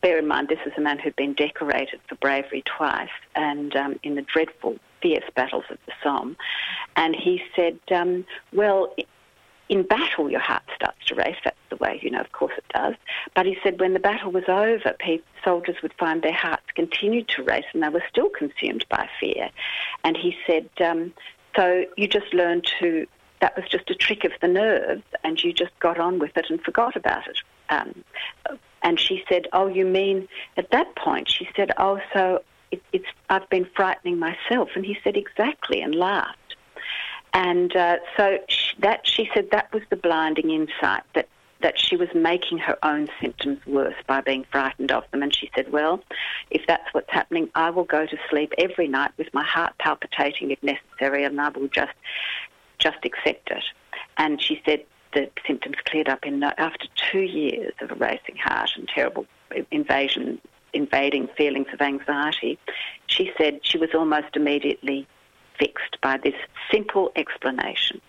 bear 0.02 0.20
in 0.20 0.28
mind, 0.28 0.50
this 0.50 0.60
is 0.66 0.74
a 0.78 0.82
man 0.82 1.00
who'd 1.00 1.16
been 1.16 1.34
decorated 1.34 2.00
for 2.08 2.16
bravery 2.16 2.64
twice 2.66 3.10
and 3.36 3.76
um, 3.76 4.00
in 4.04 4.16
the 4.16 4.22
dreadful, 4.22 4.78
fierce 5.02 5.30
battles 5.36 5.66
of 5.70 5.78
the 5.86 5.94
Somme. 6.04 6.36
And 6.96 7.16
he 7.16 7.42
said, 7.56 7.80
um, 7.92 8.26
Well, 8.54 8.94
in 9.70 9.84
battle, 9.84 10.30
your 10.30 10.40
heart 10.40 10.64
starts 10.76 11.06
to 11.06 11.16
race. 11.16 11.38
That's 11.44 11.56
the 11.70 11.78
way, 11.78 12.00
you 12.02 12.10
know, 12.10 12.20
of 12.20 12.32
course 12.32 12.54
it 12.58 12.66
does. 12.74 12.96
But 13.36 13.46
he 13.46 13.58
said 13.64 13.80
when 13.80 13.94
the 13.94 14.00
battle 14.00 14.32
was 14.32 14.46
over, 14.48 14.96
people, 15.00 15.26
soldiers 15.44 15.76
would 15.84 15.94
find 15.94 16.22
their 16.22 16.34
hearts 16.34 16.66
continued 16.76 17.28
to 17.30 17.44
race 17.44 17.66
and 17.74 17.84
they 17.84 17.90
were 17.90 18.04
still 18.10 18.30
consumed 18.30 18.86
by 18.90 19.08
fear. 19.20 19.50
And 20.04 20.18
he 20.18 20.36
said, 20.46 20.70
um, 20.84 21.14
so 21.56 21.86
you 21.96 22.08
just 22.08 22.34
learned 22.34 22.70
to, 22.80 23.06
that 23.42 23.56
was 23.56 23.66
just 23.70 23.90
a 23.90 23.96
trick 23.96 24.24
of 24.24 24.32
the 24.42 24.48
nerves 24.48 25.04
and 25.24 25.42
you 25.42 25.54
just 25.54 25.78
got 25.80 26.00
on 26.00 26.20
with 26.20 26.36
it 26.36 26.48
and 26.50 26.60
forgot 26.62 26.96
about 26.96 27.28
it. 27.28 27.38
Um, 27.70 28.04
and 28.82 29.00
she 29.00 29.24
said, 29.30 29.48
oh, 29.54 29.68
you 29.68 29.86
mean 29.86 30.28
at 30.58 30.72
that 30.72 30.96
point, 30.96 31.30
she 31.30 31.48
said, 31.56 31.72
oh, 31.78 32.00
so 32.14 32.44
it, 32.72 32.82
it's, 32.92 33.06
I've 33.30 33.50
been 33.50 33.68
frightening 33.76 34.18
myself. 34.18 34.70
And 34.76 34.86
he 34.86 34.98
said, 35.04 35.16
exactly, 35.16 35.82
and 35.82 35.94
laughed. 35.94 36.49
And 37.34 37.76
uh, 37.76 37.98
so 38.18 38.40
she, 38.48 38.76
that 38.80 39.08
she 39.08 39.30
said 39.34 39.52
that 39.52 39.72
was 39.74 39.84
the 39.90 39.96
blinding 39.96 40.52
insight 40.52 41.04
that 41.16 41.28
that 41.62 41.78
she 41.78 41.98
was 41.98 42.08
making 42.16 42.58
her 42.58 42.78
own 42.84 43.10
symptoms 43.20 43.60
worse 43.66 43.96
by 44.08 44.22
being 44.22 44.46
frightened 44.50 44.94
of 44.94 45.04
them. 45.12 45.22
And 45.22 45.36
she 45.36 45.52
said, 45.56 45.72
"Well, 45.72 46.02
if 46.50 46.66
that's 46.68 46.94
what's 46.94 47.12
happening, 47.12 47.50
I 47.56 47.70
will 47.70 47.84
go 47.84 48.06
to 48.06 48.18
sleep 48.30 48.54
every 48.58 48.88
night 48.88 49.12
with 49.18 49.34
my 49.34 49.44
heart 49.44 49.74
palpitating 49.78 50.52
if 50.52 50.64
necessary, 50.64 51.24
and 51.24 51.40
I 51.40 51.50
will 51.50 51.68
just 51.68 51.94
just 52.78 53.04
accept 53.04 53.52
it." 53.52 53.64
And 54.18 54.42
she 54.42 54.62
said 54.66 54.84
the 55.14 55.30
symptoms 55.46 55.78
cleared 55.86 56.10
up 56.10 56.26
in 56.26 56.42
after 56.44 56.88
two 57.12 57.22
years 57.22 57.74
of 57.82 57.92
a 57.92 57.96
racing 57.96 58.38
heart 58.38 58.72
and 58.76 58.88
terrible 58.88 59.26
invasion 59.72 60.40
invading 60.74 61.28
feelings 61.36 61.68
of 61.74 61.82
anxiety. 61.82 62.58
She 63.08 63.32
said 63.38 63.60
she 63.64 63.78
was 63.78 63.90
almost 63.94 64.36
immediately 64.36 65.08
fixed 65.60 66.00
by 66.02 66.18
this 66.18 66.36
simple 66.72 67.12
explanation. 67.16 68.02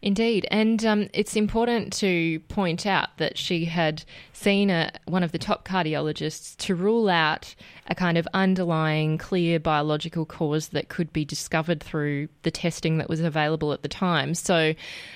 Indeed, 0.00 0.46
and 0.52 0.84
um, 0.84 1.08
it's 1.12 1.34
important 1.34 1.92
to 1.94 2.38
point 2.48 2.86
out 2.86 3.16
that 3.16 3.36
she 3.36 3.64
had 3.64 4.04
seen 4.32 4.70
a, 4.70 4.92
one 5.06 5.24
of 5.24 5.32
the 5.32 5.38
top 5.38 5.66
cardiologists 5.66 6.56
to 6.58 6.76
rule 6.76 7.08
out 7.08 7.56
a 7.88 7.96
kind 7.96 8.16
of 8.16 8.28
underlying 8.32 9.18
clear 9.18 9.58
biological 9.58 10.24
cause 10.24 10.68
that 10.68 10.88
could 10.88 11.12
be 11.12 11.24
discovered 11.24 11.82
through 11.82 12.28
the 12.44 12.50
testing 12.52 12.98
that 12.98 13.08
was 13.08 13.20
available 13.20 13.72
at 13.72 13.82
the 13.82 13.88
time. 13.88 14.34
So, 14.34 14.72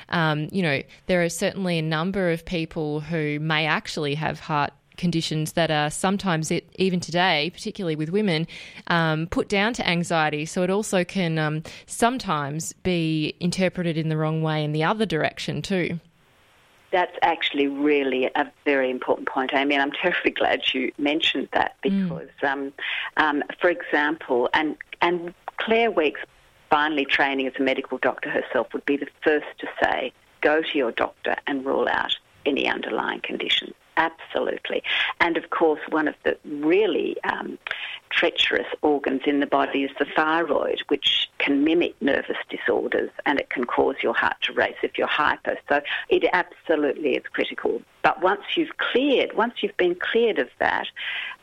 um, 0.09 0.49
you 0.51 0.63
know, 0.63 0.83
there 1.07 1.23
are 1.23 1.29
certainly 1.29 1.79
a 1.79 1.83
number 1.83 2.33
of 2.33 2.45
people 2.45 2.99
who 2.99 3.39
may 3.39 3.67
actually 3.67 4.17
have 4.17 4.41
heart 4.41 4.73
conditions 5.03 5.55
that 5.55 5.71
are 5.71 5.91
sometimes, 5.91 6.51
it, 6.53 6.65
even 6.77 7.01
today, 7.01 7.51
particularly 7.53 7.97
with 7.97 8.09
women, 8.09 8.47
um, 8.87 9.27
put 9.27 9.49
down 9.49 9.75
to 9.75 9.87
anxiety. 9.87 10.47
So 10.47 10.63
it 10.63 10.71
also 10.71 11.03
can 11.03 11.39
um, 11.39 11.65
sometimes 11.87 12.73
be 12.73 13.35
interpreted 13.41 13.99
in 13.99 14.09
the 14.09 14.17
wrong 14.17 14.43
way 14.43 14.65
in 14.65 14.71
the 14.71 14.85
other 14.85 15.05
direction 15.05 15.61
too. 15.61 15.99
That's 16.93 17.17
actually 17.23 17.67
really 17.67 18.27
a 18.27 18.53
very 18.65 18.91
important 18.91 19.29
point, 19.29 19.51
Amy, 19.53 19.75
and 19.75 19.83
I'm 19.83 19.93
terribly 20.03 20.31
glad 20.31 20.61
you 20.73 20.93
mentioned 20.99 21.49
that 21.53 21.75
mm. 21.85 22.09
because, 22.09 22.29
mm. 22.41 22.49
um, 22.49 22.73
um, 23.17 23.43
for 23.61 23.69
example, 23.71 24.49
and 24.55 24.77
and 25.01 25.35
Claire 25.57 25.91
Weekes 25.91 26.21
finally 26.71 27.05
training 27.05 27.49
as 27.49 27.55
a 27.59 27.63
medical 27.63 27.99
doctor 27.99 28.31
herself 28.31 28.69
would 28.73 28.87
be 28.87 28.97
the 28.97 29.09
first 29.25 29.47
to 29.59 29.67
say, 29.83 30.13
go 30.43 30.63
to 30.63 30.79
your 30.79 30.93
doctor 30.93 31.35
and 31.49 31.67
rule 31.67 31.89
out 31.89 32.15
any 32.47 32.69
underlying 32.69 33.21
conditions. 33.21 33.75
Absolutely. 33.97 34.83
And 35.21 35.37
of 35.37 35.51
course, 35.51 35.81
one 35.91 36.09
of 36.09 36.15
the 36.25 36.39
really 36.45 37.17
um, 37.25 37.59
treacherous 38.12 38.66
organs 38.83 39.23
in 39.26 39.40
the 39.40 39.47
body 39.47 39.85
is 39.85 39.90
the 39.99 40.07
thyroid, 40.16 40.83
which 40.88 41.31
can 41.38 41.64
mimic 41.64 41.95
nervous 42.00 42.37
disorders 42.49 43.11
and 43.26 43.40
it 43.40 43.50
can 43.50 43.64
cause 43.64 43.97
your 44.02 44.14
heart 44.14 44.37
to 44.42 44.52
race 44.52 44.76
if 44.83 44.97
you're 44.99 45.07
hyper. 45.07 45.57
So 45.69 45.81
it 46.09 46.25
absolutely 46.33 47.16
is 47.16 47.25
critical. 47.33 47.83
But 48.02 48.21
once 48.23 48.42
you've 48.57 48.76
cleared, 48.78 49.37
once 49.37 49.54
you've 49.62 49.76
been 49.76 49.95
cleared 49.95 50.38
of 50.38 50.49
that, 50.59 50.88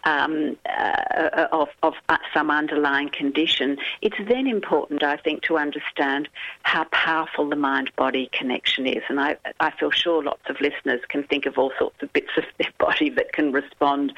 um, 0.03 0.57
uh, 0.65 1.47
of, 1.51 1.69
of 1.83 1.93
some 2.33 2.51
underlying 2.51 3.09
condition, 3.09 3.77
it's 4.01 4.17
then 4.27 4.47
important, 4.47 5.03
I 5.03 5.17
think, 5.17 5.41
to 5.43 5.57
understand 5.57 6.29
how 6.63 6.85
powerful 6.85 7.49
the 7.49 7.55
mind-body 7.55 8.29
connection 8.31 8.87
is. 8.87 9.03
And 9.09 9.19
I, 9.19 9.37
I 9.59 9.71
feel 9.71 9.91
sure 9.91 10.23
lots 10.23 10.49
of 10.49 10.59
listeners 10.61 11.01
can 11.07 11.23
think 11.23 11.45
of 11.45 11.57
all 11.57 11.71
sorts 11.77 12.01
of 12.01 12.11
bits 12.13 12.31
of 12.37 12.43
their 12.57 12.71
body 12.77 13.09
that 13.11 13.33
can 13.33 13.51
respond 13.51 14.13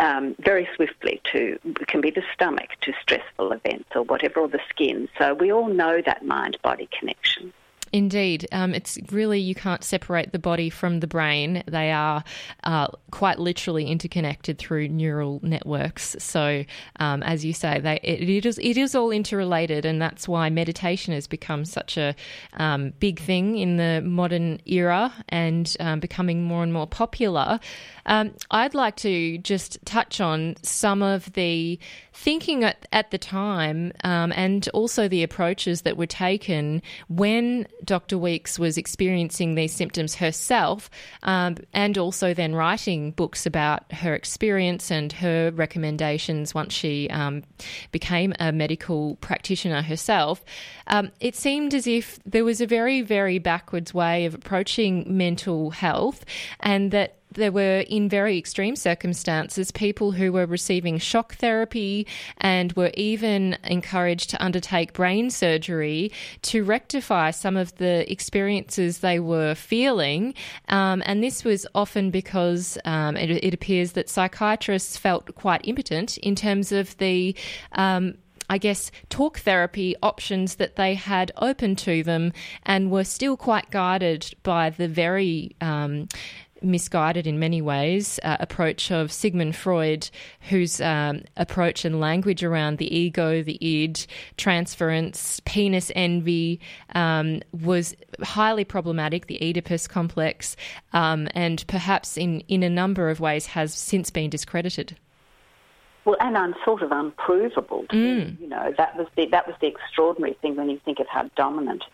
um, 0.00 0.34
very 0.38 0.68
swiftly 0.76 1.20
to 1.32 1.58
can 1.86 2.00
be 2.00 2.10
the 2.10 2.22
stomach 2.34 2.70
to 2.82 2.92
stressful 3.00 3.52
events 3.52 3.90
or 3.94 4.02
whatever, 4.02 4.40
or 4.40 4.48
the 4.48 4.60
skin. 4.68 5.08
So 5.18 5.34
we 5.34 5.52
all 5.52 5.68
know 5.68 6.00
that 6.04 6.24
mind-body 6.24 6.88
connection. 6.98 7.52
Indeed. 7.92 8.48
Um, 8.52 8.72
it's 8.74 8.98
really, 9.10 9.38
you 9.38 9.54
can't 9.54 9.84
separate 9.84 10.32
the 10.32 10.38
body 10.38 10.70
from 10.70 11.00
the 11.00 11.06
brain. 11.06 11.62
They 11.66 11.92
are 11.92 12.24
uh, 12.64 12.86
quite 13.10 13.38
literally 13.38 13.86
interconnected 13.86 14.56
through 14.56 14.88
neural 14.88 15.40
networks. 15.42 16.16
So, 16.18 16.64
um, 17.00 17.22
as 17.22 17.44
you 17.44 17.52
say, 17.52 17.80
they, 17.80 18.00
it, 18.02 18.26
it, 18.26 18.46
is, 18.46 18.58
it 18.58 18.78
is 18.78 18.94
all 18.94 19.10
interrelated, 19.10 19.84
and 19.84 20.00
that's 20.00 20.26
why 20.26 20.48
meditation 20.48 21.12
has 21.12 21.26
become 21.26 21.66
such 21.66 21.98
a 21.98 22.14
um, 22.54 22.94
big 22.98 23.20
thing 23.20 23.58
in 23.58 23.76
the 23.76 24.00
modern 24.02 24.60
era 24.64 25.12
and 25.28 25.76
um, 25.78 26.00
becoming 26.00 26.44
more 26.44 26.62
and 26.62 26.72
more 26.72 26.86
popular. 26.86 27.60
Um, 28.06 28.34
I'd 28.50 28.74
like 28.74 28.96
to 28.96 29.36
just 29.38 29.84
touch 29.84 30.18
on 30.18 30.56
some 30.62 31.02
of 31.02 31.30
the 31.34 31.78
thinking 32.12 32.64
at, 32.64 32.86
at 32.92 33.10
the 33.10 33.18
time 33.18 33.92
um, 34.04 34.32
and 34.36 34.68
also 34.70 35.08
the 35.08 35.22
approaches 35.22 35.82
that 35.82 35.96
were 35.96 36.06
taken 36.06 36.82
when 37.08 37.66
Dr. 37.84 38.18
Weekes 38.18 38.58
was 38.58 38.76
experiencing 38.76 39.54
these 39.54 39.72
symptoms 39.72 40.14
herself 40.16 40.90
um, 41.22 41.56
and 41.72 41.96
also 41.96 42.34
then 42.34 42.54
writing 42.54 43.12
books 43.12 43.46
about 43.46 43.90
her 43.92 44.14
experience 44.14 44.90
and 44.90 45.12
her 45.12 45.50
recommendations 45.52 46.54
once 46.54 46.74
she 46.74 47.08
um, 47.10 47.42
became 47.90 48.34
a 48.38 48.52
medical 48.52 49.16
practitioner 49.16 49.82
herself, 49.82 50.44
um, 50.88 51.10
it 51.20 51.34
seemed 51.34 51.74
as 51.74 51.86
if 51.86 52.18
there 52.24 52.44
was 52.44 52.60
a 52.60 52.66
very, 52.66 53.00
very 53.00 53.38
backwards 53.38 53.94
way 53.94 54.26
of 54.26 54.34
approaching 54.34 55.04
mental 55.06 55.70
health 55.70 56.24
and 56.60 56.90
that 56.90 57.21
there 57.34 57.52
were, 57.52 57.84
in 57.88 58.08
very 58.08 58.38
extreme 58.38 58.76
circumstances, 58.76 59.70
people 59.70 60.12
who 60.12 60.32
were 60.32 60.46
receiving 60.46 60.98
shock 60.98 61.34
therapy 61.36 62.06
and 62.38 62.72
were 62.74 62.90
even 62.94 63.56
encouraged 63.64 64.30
to 64.30 64.44
undertake 64.44 64.92
brain 64.92 65.30
surgery 65.30 66.12
to 66.42 66.64
rectify 66.64 67.30
some 67.30 67.56
of 67.56 67.76
the 67.76 68.10
experiences 68.10 68.98
they 68.98 69.18
were 69.18 69.54
feeling. 69.54 70.34
Um, 70.68 71.02
and 71.06 71.22
this 71.22 71.44
was 71.44 71.66
often 71.74 72.10
because 72.10 72.78
um, 72.84 73.16
it, 73.16 73.30
it, 73.30 73.54
appears 73.54 73.92
that 73.92 74.08
psychiatrists 74.08 74.96
felt 74.96 75.34
quite 75.34 75.60
impotent 75.64 76.16
in 76.18 76.34
terms 76.34 76.72
of 76.72 76.96
the 76.98 77.34
um, 77.72 78.14
I 78.52 78.58
guess, 78.58 78.90
talk 79.08 79.38
therapy 79.38 79.96
options 80.02 80.56
that 80.56 80.76
they 80.76 80.94
had 80.94 81.32
open 81.38 81.74
to 81.76 82.02
them 82.02 82.34
and 82.64 82.90
were 82.90 83.04
still 83.04 83.34
quite 83.34 83.70
guided 83.70 84.30
by 84.42 84.68
the 84.68 84.88
very 84.88 85.56
um, 85.62 86.08
misguided 86.62 87.26
in 87.26 87.38
many 87.38 87.60
ways 87.60 88.18
uh, 88.22 88.36
approach 88.40 88.90
of 88.90 89.12
Sigmund 89.12 89.56
Freud, 89.56 90.10
whose 90.48 90.80
um, 90.80 91.22
approach 91.36 91.84
and 91.84 92.00
language 92.00 92.42
around 92.42 92.78
the 92.78 92.94
ego, 92.94 93.42
the 93.42 93.58
id, 93.60 94.06
transference, 94.36 95.40
penis 95.44 95.90
envy 95.94 96.60
um, 96.94 97.40
was 97.52 97.94
highly 98.22 98.64
problematic, 98.64 99.26
the 99.26 99.38
Oedipus 99.42 99.86
complex, 99.88 100.56
um, 100.92 101.28
and 101.34 101.64
perhaps 101.66 102.16
in, 102.16 102.40
in 102.48 102.62
a 102.62 102.70
number 102.70 103.10
of 103.10 103.20
ways 103.20 103.46
has 103.46 103.74
since 103.74 104.10
been 104.10 104.30
discredited. 104.30 104.96
Well, 106.04 106.16
and 106.20 106.36
I'm 106.36 106.54
sort 106.64 106.82
of 106.82 106.90
unprovable. 106.90 107.84
Mm. 107.92 108.40
You 108.40 108.48
know, 108.48 108.74
that 108.76 108.96
was 108.96 109.06
the 109.16 109.26
that 109.30 109.46
was 109.46 109.54
the 109.60 109.68
extraordinary 109.68 110.34
thing 110.42 110.56
when 110.56 110.68
you 110.68 110.80
think 110.84 110.98
of 110.98 111.06
how 111.06 111.30
dominant 111.36 111.84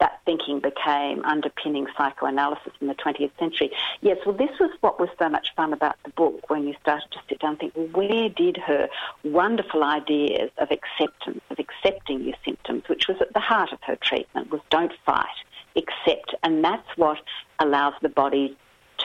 that 0.00 0.20
thinking 0.24 0.60
became 0.60 1.24
underpinning 1.24 1.86
psychoanalysis 1.96 2.72
in 2.80 2.88
the 2.88 2.94
20th 2.94 3.30
century. 3.38 3.70
Yes, 4.00 4.16
well, 4.26 4.34
this 4.34 4.50
was 4.58 4.70
what 4.80 4.98
was 4.98 5.10
so 5.18 5.28
much 5.28 5.54
fun 5.54 5.72
about 5.72 5.96
the 6.04 6.10
book 6.10 6.48
when 6.48 6.66
you 6.66 6.74
started 6.80 7.10
to 7.12 7.18
sit 7.28 7.38
down 7.38 7.50
and 7.50 7.58
think, 7.58 7.76
well, 7.76 7.86
where 7.88 8.28
did 8.28 8.56
her 8.56 8.88
wonderful 9.24 9.84
ideas 9.84 10.50
of 10.58 10.68
acceptance, 10.70 11.42
of 11.50 11.58
accepting 11.58 12.22
your 12.22 12.36
symptoms, 12.44 12.82
which 12.88 13.08
was 13.08 13.18
at 13.20 13.32
the 13.34 13.40
heart 13.40 13.72
of 13.72 13.78
her 13.82 13.96
treatment, 13.96 14.50
was 14.50 14.60
don't 14.70 14.92
fight, 15.04 15.26
accept. 15.76 16.34
And 16.42 16.64
that's 16.64 16.88
what 16.96 17.18
allows 17.58 17.94
the 18.02 18.08
body 18.08 18.56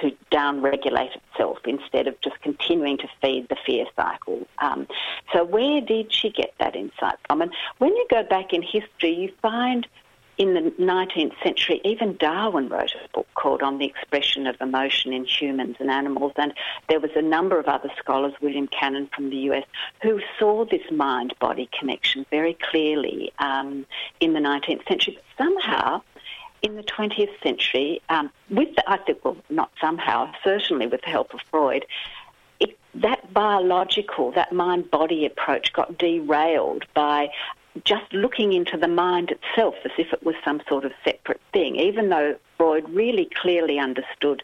to 0.02 0.12
down-regulate 0.30 1.12
itself 1.16 1.60
instead 1.66 2.08
of 2.08 2.20
just 2.22 2.40
continuing 2.42 2.98
to 2.98 3.08
feed 3.22 3.48
the 3.50 3.56
fear 3.66 3.86
cycle. 3.96 4.46
Um, 4.60 4.88
so 5.34 5.44
where 5.44 5.82
did 5.82 6.14
she 6.14 6.30
get 6.30 6.54
that 6.60 6.76
insight 6.76 7.16
from? 7.28 7.42
And 7.42 7.52
when 7.78 7.96
you 7.96 8.06
go 8.10 8.24
back 8.24 8.54
in 8.54 8.62
history, 8.62 9.14
you 9.14 9.32
find 9.42 9.88
in 10.38 10.54
the 10.54 10.72
19th 10.80 11.34
century, 11.42 11.80
even 11.86 12.18
Darwin 12.18 12.68
wrote 12.68 12.94
a 12.94 13.10
book 13.14 13.28
called 13.36 13.62
On 13.62 13.78
the 13.78 13.86
Expression 13.86 14.48
of 14.48 14.56
Emotion 14.60 15.14
in 15.14 15.24
Humans 15.24 15.78
and 15.80 15.90
Animals, 15.90 16.34
and 16.36 16.54
there 16.90 17.00
was 17.00 17.12
a 17.16 17.22
number 17.22 17.58
of 17.60 17.68
other 17.68 17.90
scholars, 17.98 18.34
William 18.42 18.68
Cannon 18.68 19.10
from 19.16 19.30
the 19.30 19.38
US, 19.50 19.64
who 20.02 20.20
saw 20.38 20.66
this 20.66 20.92
mind-body 20.92 21.70
connection 21.78 22.26
very 22.30 22.58
clearly 22.70 23.32
um, 23.40 23.86
in 24.20 24.34
the 24.34 24.40
19th 24.40 24.86
century. 24.88 25.18
But 25.38 25.46
somehow, 25.46 26.02
in 26.62 26.76
the 26.76 26.84
20th 26.84 27.42
century, 27.42 28.02
um, 28.10 28.30
with 28.50 28.76
the, 28.76 28.84
I 28.90 28.98
think, 28.98 29.24
well, 29.24 29.38
not 29.50 29.72
somehow, 29.80 30.34
certainly 30.44 30.88
with 30.88 31.02
the 31.02 31.10
help 31.10 31.34
of 31.34 31.40
Freud, 31.50 31.86
it, 32.60 32.78
that 32.96 33.34
biological, 33.34 34.32
that 34.32 34.52
mind-body 34.52 35.26
approach 35.26 35.72
got 35.72 35.98
derailed 35.98 36.84
by 36.94 37.30
just 37.84 38.12
looking 38.14 38.54
into 38.54 38.78
the 38.78 38.88
mind 38.88 39.32
itself 39.32 39.76
as 39.84 39.92
if 39.98 40.14
it 40.14 40.24
was 40.24 40.36
some 40.44 40.62
sort 40.68 40.86
of 40.86 40.94
separate 41.04 41.42
thing, 41.52 41.76
even 41.76 42.10
though 42.10 42.36
Freud 42.58 42.88
really 42.90 43.30
clearly 43.36 43.80
understood 43.80 44.44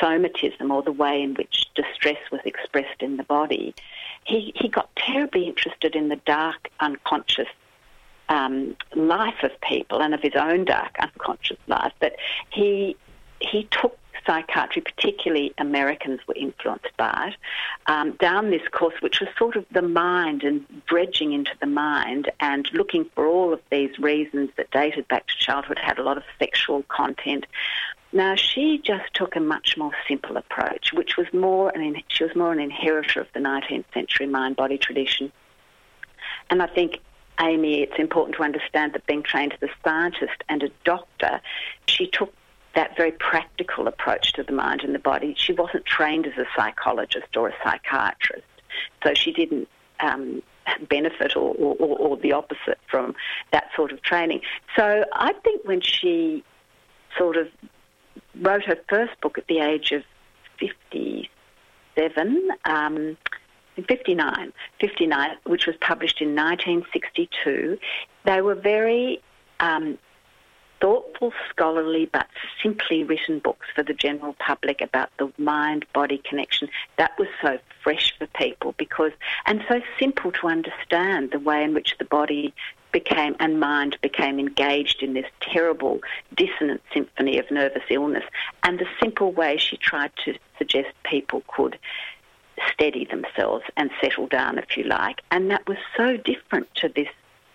somatism 0.00 0.70
or 0.70 0.82
the 0.82 0.92
way 0.92 1.22
in 1.22 1.34
which 1.34 1.66
distress 1.74 2.18
was 2.30 2.40
expressed 2.44 3.00
in 3.00 3.16
the 3.16 3.22
body, 3.24 3.74
he, 4.24 4.52
he 4.56 4.68
got 4.68 4.94
terribly 4.96 5.46
interested 5.46 5.96
in 5.96 6.08
the 6.08 6.20
dark 6.26 6.68
unconscious 6.80 7.48
um, 8.28 8.76
life 8.94 9.42
of 9.42 9.52
people 9.60 10.02
and 10.02 10.12
of 10.12 10.20
his 10.20 10.34
own 10.34 10.64
dark 10.64 10.96
unconscious 11.00 11.58
life. 11.66 11.92
But 12.00 12.16
he 12.50 12.96
he 13.38 13.68
took 13.70 13.96
psychiatry, 14.26 14.82
particularly 14.82 15.52
Americans 15.58 16.20
were 16.26 16.34
influenced 16.34 16.96
by 16.96 17.32
it, 17.32 17.36
um, 17.90 18.12
down 18.12 18.50
this 18.50 18.66
course, 18.70 18.94
which 19.00 19.20
was 19.20 19.28
sort 19.38 19.56
of 19.56 19.64
the 19.70 19.82
mind 19.82 20.44
and 20.44 20.64
dredging 20.86 21.32
into 21.32 21.52
the 21.60 21.66
mind 21.66 22.30
and 22.40 22.68
looking 22.72 23.04
for 23.14 23.26
all 23.26 23.52
of 23.52 23.60
these 23.70 23.98
reasons 23.98 24.50
that 24.56 24.70
dated 24.70 25.06
back 25.08 25.26
to 25.26 25.36
childhood, 25.36 25.78
had 25.78 25.98
a 25.98 26.02
lot 26.02 26.16
of 26.16 26.24
sexual 26.38 26.82
content. 26.84 27.46
Now 28.12 28.34
she 28.36 28.78
just 28.78 29.12
took 29.14 29.36
a 29.36 29.40
much 29.40 29.76
more 29.76 29.92
simple 30.06 30.36
approach, 30.36 30.92
which 30.92 31.16
was 31.16 31.26
more 31.32 31.70
an 31.70 32.02
she 32.08 32.24
was 32.24 32.34
more 32.34 32.52
an 32.52 32.60
inheritor 32.60 33.20
of 33.20 33.28
the 33.34 33.40
19th 33.40 33.84
century 33.92 34.26
mind-body 34.26 34.78
tradition, 34.78 35.32
and 36.50 36.62
I 36.62 36.66
think 36.66 37.00
Amy, 37.40 37.82
it's 37.82 37.98
important 37.98 38.36
to 38.36 38.42
understand 38.42 38.92
that 38.94 39.06
being 39.06 39.22
trained 39.22 39.52
as 39.52 39.68
a 39.68 39.72
scientist 39.84 40.42
and 40.48 40.62
a 40.62 40.70
doctor, 40.84 41.40
she 41.86 42.06
took 42.06 42.32
that 42.76 42.96
very 42.96 43.10
practical 43.12 43.88
approach 43.88 44.32
to 44.34 44.44
the 44.44 44.52
mind 44.52 44.82
and 44.82 44.94
the 44.94 45.00
body. 45.00 45.34
She 45.36 45.52
wasn't 45.52 45.84
trained 45.86 46.26
as 46.26 46.34
a 46.38 46.46
psychologist 46.54 47.36
or 47.36 47.48
a 47.48 47.54
psychiatrist, 47.64 48.46
so 49.02 49.14
she 49.14 49.32
didn't 49.32 49.68
um, 49.98 50.42
benefit 50.88 51.34
or, 51.36 51.54
or, 51.54 51.74
or, 51.98 52.16
the 52.18 52.32
opposite 52.32 52.78
from 52.90 53.14
that 53.50 53.70
sort 53.74 53.92
of 53.92 54.02
training. 54.02 54.42
So 54.76 55.04
I 55.12 55.32
think 55.32 55.64
when 55.64 55.80
she 55.80 56.44
sort 57.16 57.38
of 57.38 57.48
wrote 58.40 58.64
her 58.64 58.76
first 58.88 59.18
book 59.22 59.38
at 59.38 59.46
the 59.46 59.60
age 59.60 59.92
of 59.92 60.02
57, 60.58 62.50
um, 62.66 63.16
59, 63.76 64.52
59, 64.80 65.30
which 65.44 65.66
was 65.66 65.76
published 65.80 66.20
in 66.20 66.34
1962. 66.34 67.78
They 68.24 68.40
were 68.40 68.54
very 68.54 69.22
um, 69.60 69.98
thoughtful, 70.80 71.32
scholarly, 71.50 72.06
but 72.12 72.26
simply 72.62 73.04
written 73.04 73.38
books 73.38 73.66
for 73.74 73.82
the 73.82 73.94
general 73.94 74.34
public 74.38 74.80
about 74.80 75.10
the 75.18 75.32
mind-body 75.38 76.18
connection. 76.18 76.68
That 76.98 77.18
was 77.18 77.28
so 77.40 77.58
fresh 77.82 78.14
for 78.18 78.26
people 78.28 78.74
because, 78.76 79.12
and 79.46 79.64
so 79.68 79.80
simple 79.98 80.32
to 80.32 80.48
understand 80.48 81.30
the 81.30 81.38
way 81.38 81.64
in 81.64 81.74
which 81.74 81.96
the 81.98 82.04
body 82.04 82.54
became 82.92 83.36
and 83.40 83.60
mind 83.60 83.98
became 84.00 84.38
engaged 84.38 85.02
in 85.02 85.12
this 85.12 85.26
terrible 85.40 86.00
dissonant 86.34 86.80
symphony 86.94 87.38
of 87.38 87.50
nervous 87.50 87.82
illness 87.90 88.24
and 88.62 88.78
the 88.78 88.86
simple 89.00 89.32
way 89.32 89.58
she 89.58 89.76
tried 89.76 90.10
to 90.24 90.34
suggest 90.56 90.88
people 91.04 91.42
could 91.46 91.78
steady 92.72 93.04
themselves 93.04 93.64
and 93.76 93.90
settle 94.00 94.26
down, 94.26 94.58
if 94.58 94.76
you 94.76 94.84
like. 94.84 95.20
And 95.30 95.50
that 95.50 95.66
was 95.68 95.78
so 95.96 96.16
different 96.16 96.74
to 96.76 96.88
this 96.88 97.08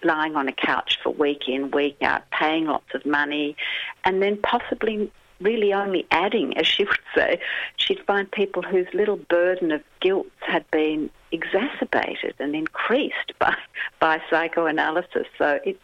lying 0.04 0.36
on 0.36 0.48
a 0.48 0.52
couch 0.52 0.98
for 1.02 1.12
week 1.12 1.48
in, 1.48 1.72
week 1.72 1.98
out, 2.02 2.30
paying 2.32 2.66
lots 2.66 2.94
of 2.94 3.06
money, 3.06 3.56
and 4.04 4.22
then 4.22 4.38
possibly 4.38 5.12
really 5.40 5.74
only 5.74 6.06
adding, 6.12 6.58
as 6.58 6.68
she 6.68 6.84
would 6.86 7.00
say, 7.16 7.40
she'd 7.78 8.04
find 8.06 8.32
people 8.32 8.62
whose 8.62 8.88
little 8.94 9.18
burden 9.18 9.72
of 9.72 9.82
guilt 10.00 10.28
had 10.40 10.70
been 10.72 11.10
exacerbated 11.32 12.36
and 12.40 12.56
increased 12.56 13.34
by, 13.40 13.56
by 14.00 14.22
psychoanalysis. 14.30 15.28
So 15.38 15.60
it 15.66 15.80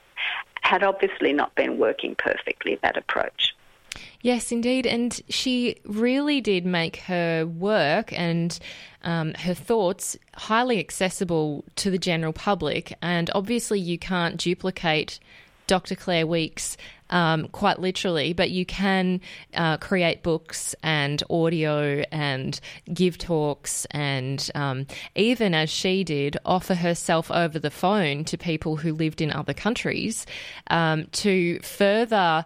had 0.62 0.84
obviously 0.84 1.34
not 1.34 1.56
been 1.56 1.78
working 1.78 2.16
perfectly, 2.16 2.78
that 2.82 2.98
approach. 2.98 3.56
Yes, 4.22 4.52
indeed. 4.52 4.86
And 4.86 5.20
she 5.30 5.78
really 5.86 6.42
did 6.42 6.66
make 6.66 6.98
her 6.98 7.46
work 7.46 8.12
and 8.18 8.58
um, 9.04 9.34
her 9.36 9.54
thoughts 9.54 10.18
highly 10.36 10.80
accessible 10.80 11.64
to 11.76 11.92
the 11.92 12.00
general 12.00 12.34
public. 12.34 12.94
And 13.02 13.30
obviously, 13.36 13.80
you 13.80 13.98
can't 13.98 14.38
duplicate 14.38 15.20
Dr. 15.68 15.96
Claire 15.96 16.26
Weekes 16.26 16.78
um, 17.10 17.48
quite 17.50 17.80
literally, 17.80 18.34
but 18.34 18.50
you 18.50 18.66
can 18.66 19.22
uh, 19.54 19.78
create 19.78 20.24
books 20.24 20.76
and 20.82 21.22
audio 21.30 22.04
and 22.12 22.60
give 22.94 23.18
talks 23.18 23.86
and 23.92 24.50
um, 24.56 24.88
even 25.16 25.54
as 25.54 25.70
she 25.70 26.04
did, 26.04 26.38
offer 26.46 26.74
herself 26.74 27.32
over 27.32 27.60
the 27.60 27.72
phone 27.72 28.26
to 28.26 28.38
people 28.38 28.78
who 28.78 28.94
lived 28.94 29.22
in 29.22 29.32
other 29.32 29.54
countries 29.54 30.26
um, 30.70 31.06
to 31.12 31.60
further 31.60 32.46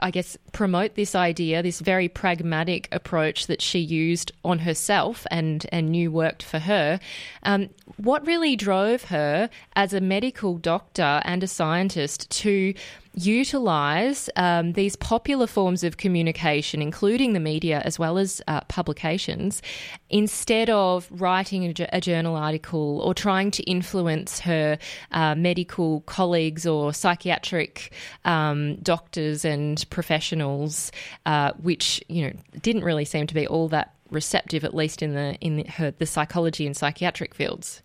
I 0.00 0.10
guess, 0.10 0.36
promote 0.52 0.94
this 0.94 1.14
idea, 1.14 1.62
this 1.62 1.80
very 1.80 2.08
pragmatic 2.08 2.88
approach 2.92 3.46
that 3.46 3.62
she 3.62 3.78
used 3.78 4.32
on 4.44 4.60
herself 4.60 5.26
and, 5.30 5.66
and 5.72 5.90
knew 5.90 6.10
worked 6.10 6.42
for 6.42 6.58
her. 6.60 7.00
Um, 7.42 7.70
what 7.96 8.26
really 8.26 8.56
drove 8.56 9.04
her 9.04 9.50
as 9.76 9.92
a 9.92 10.00
medical 10.00 10.58
doctor 10.58 11.20
and 11.24 11.42
a 11.42 11.48
scientist 11.48 12.30
to 12.30 12.74
utilize 13.18 14.30
um, 14.36 14.72
these 14.72 14.96
popular 14.96 15.46
forms 15.46 15.82
of 15.84 15.96
communication, 15.96 16.80
including 16.80 17.32
the 17.32 17.40
media 17.40 17.82
as 17.84 17.98
well 17.98 18.18
as 18.18 18.40
uh, 18.46 18.60
publications, 18.62 19.62
instead 20.10 20.70
of 20.70 21.08
writing 21.10 21.64
a, 21.64 21.88
a, 21.92 22.00
journal 22.00 22.36
article 22.36 23.00
or 23.00 23.12
trying 23.14 23.50
to 23.50 23.62
influence 23.64 24.40
her 24.40 24.78
uh, 25.12 25.34
medical 25.34 26.00
colleagues 26.02 26.66
or 26.66 26.92
psychiatric 26.92 27.92
um, 28.24 28.76
doctors 28.76 29.44
and 29.44 29.84
professionals, 29.90 30.92
uh, 31.26 31.52
which 31.60 32.02
you 32.08 32.22
know 32.22 32.32
didn't 32.62 32.84
really 32.84 33.04
seem 33.04 33.26
to 33.26 33.34
be 33.34 33.46
all 33.46 33.68
that 33.68 33.94
receptive, 34.10 34.64
at 34.64 34.74
least 34.74 35.02
in 35.02 35.14
the 35.14 35.34
in 35.40 35.56
the, 35.56 35.64
her, 35.64 35.90
the 35.90 36.06
psychology 36.06 36.66
and 36.66 36.76
psychiatric 36.76 37.34
fields. 37.34 37.82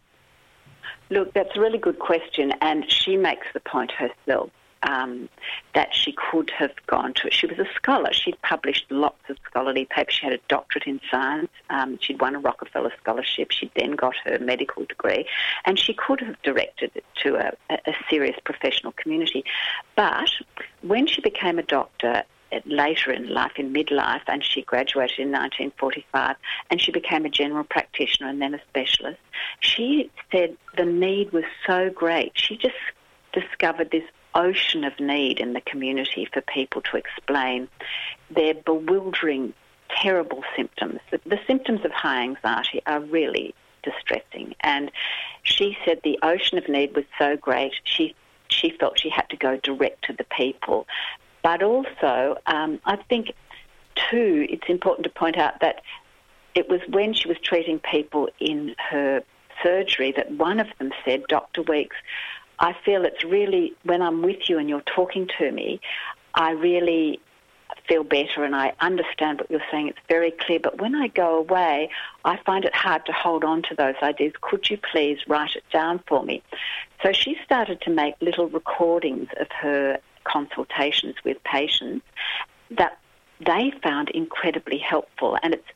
Look, 1.09 1.33
that's 1.33 1.55
a 1.55 1.59
really 1.59 1.77
good 1.77 1.99
question, 1.99 2.53
and 2.61 2.89
she 2.89 3.17
makes 3.17 3.47
the 3.53 3.59
point 3.59 3.91
herself 3.91 4.49
um, 4.83 5.29
that 5.73 5.93
she 5.93 6.13
could 6.13 6.49
have 6.51 6.71
gone 6.87 7.13
to. 7.15 7.31
She 7.31 7.47
was 7.47 7.59
a 7.59 7.67
scholar. 7.75 8.11
She'd 8.13 8.41
published 8.41 8.85
lots 8.89 9.29
of 9.29 9.37
scholarly 9.45 9.85
papers. 9.85 10.13
She 10.13 10.25
had 10.25 10.33
a 10.33 10.39
doctorate 10.47 10.85
in 10.85 10.99
science. 11.09 11.49
Um, 11.69 11.97
she'd 11.99 12.21
won 12.21 12.35
a 12.35 12.39
Rockefeller 12.39 12.91
Scholarship. 13.01 13.51
She'd 13.51 13.71
then 13.75 13.91
got 13.91 14.15
her 14.25 14.37
medical 14.39 14.85
degree. 14.85 15.25
And 15.65 15.79
she 15.79 15.93
could 15.93 16.19
have 16.21 16.41
directed 16.43 16.91
it 16.95 17.05
to 17.23 17.35
a, 17.35 17.53
a 17.69 17.93
serious 18.09 18.37
professional 18.43 18.91
community. 18.93 19.43
But 19.95 20.29
when 20.81 21.07
she 21.07 21.21
became 21.21 21.59
a 21.59 21.63
doctor, 21.63 22.23
later 22.65 23.11
in 23.11 23.29
life, 23.29 23.53
in 23.57 23.73
midlife, 23.73 24.21
and 24.27 24.43
she 24.43 24.61
graduated 24.61 25.19
in 25.19 25.31
1945, 25.31 26.35
and 26.69 26.81
she 26.81 26.91
became 26.91 27.25
a 27.25 27.29
general 27.29 27.63
practitioner 27.63 28.29
and 28.29 28.41
then 28.41 28.53
a 28.53 28.61
specialist. 28.69 29.19
She 29.59 30.11
said 30.31 30.55
the 30.77 30.85
need 30.85 31.31
was 31.31 31.45
so 31.65 31.89
great. 31.89 32.33
She 32.35 32.57
just 32.57 32.75
discovered 33.31 33.89
this 33.91 34.03
ocean 34.35 34.83
of 34.83 34.99
need 34.99 35.39
in 35.39 35.53
the 35.53 35.61
community 35.61 36.27
for 36.31 36.41
people 36.41 36.81
to 36.81 36.97
explain 36.97 37.67
their 38.29 38.53
bewildering, 38.53 39.53
terrible 39.89 40.43
symptoms. 40.55 40.99
The, 41.11 41.19
the 41.25 41.39
symptoms 41.47 41.85
of 41.85 41.91
high 41.91 42.23
anxiety 42.23 42.81
are 42.85 42.99
really 42.99 43.53
distressing. 43.83 44.55
And 44.61 44.91
she 45.43 45.77
said 45.85 45.99
the 46.03 46.19
ocean 46.23 46.57
of 46.57 46.67
need 46.67 46.95
was 46.95 47.05
so 47.19 47.37
great, 47.37 47.73
she 47.83 48.15
she 48.49 48.69
felt 48.69 48.99
she 48.99 49.09
had 49.09 49.27
to 49.29 49.37
go 49.37 49.57
direct 49.57 50.05
to 50.05 50.13
the 50.13 50.25
people. 50.25 50.87
But 51.41 51.63
also, 51.63 52.37
um, 52.45 52.79
I 52.85 52.95
think, 52.95 53.33
too, 53.95 54.47
it's 54.49 54.69
important 54.69 55.05
to 55.05 55.09
point 55.09 55.37
out 55.37 55.59
that 55.61 55.81
it 56.55 56.69
was 56.69 56.79
when 56.87 57.13
she 57.13 57.27
was 57.27 57.37
treating 57.43 57.79
people 57.79 58.29
in 58.39 58.75
her 58.77 59.23
surgery 59.61 60.13
that 60.15 60.31
one 60.31 60.59
of 60.59 60.67
them 60.77 60.91
said, 61.03 61.23
Dr. 61.27 61.63
Weekes, 61.63 61.95
I 62.59 62.75
feel 62.85 63.05
it's 63.05 63.23
really, 63.23 63.73
when 63.83 64.01
I'm 64.01 64.21
with 64.21 64.49
you 64.49 64.57
and 64.57 64.69
you're 64.69 64.81
talking 64.81 65.29
to 65.39 65.51
me, 65.51 65.81
I 66.33 66.51
really 66.51 67.19
feel 67.87 68.03
better 68.03 68.43
and 68.43 68.55
I 68.55 68.73
understand 68.79 69.39
what 69.39 69.51
you're 69.51 69.61
saying. 69.71 69.89
It's 69.89 69.99
very 70.07 70.31
clear. 70.31 70.59
But 70.59 70.79
when 70.79 70.95
I 70.95 71.07
go 71.07 71.37
away, 71.37 71.89
I 72.23 72.37
find 72.45 72.63
it 72.65 72.73
hard 72.73 73.05
to 73.07 73.11
hold 73.11 73.43
on 73.43 73.61
to 73.63 73.75
those 73.75 73.95
ideas. 74.01 74.33
Could 74.41 74.69
you 74.69 74.77
please 74.77 75.19
write 75.27 75.55
it 75.55 75.63
down 75.71 75.99
for 76.07 76.23
me? 76.23 76.41
So 77.01 77.11
she 77.11 77.37
started 77.43 77.81
to 77.81 77.89
make 77.89 78.15
little 78.21 78.47
recordings 78.47 79.27
of 79.39 79.47
her 79.61 79.99
consultations 80.23 81.15
with 81.25 81.43
patients 81.43 82.05
that 82.71 82.97
they 83.45 83.73
found 83.83 84.09
incredibly 84.09 84.77
helpful. 84.77 85.37
And 85.43 85.55
it's, 85.55 85.67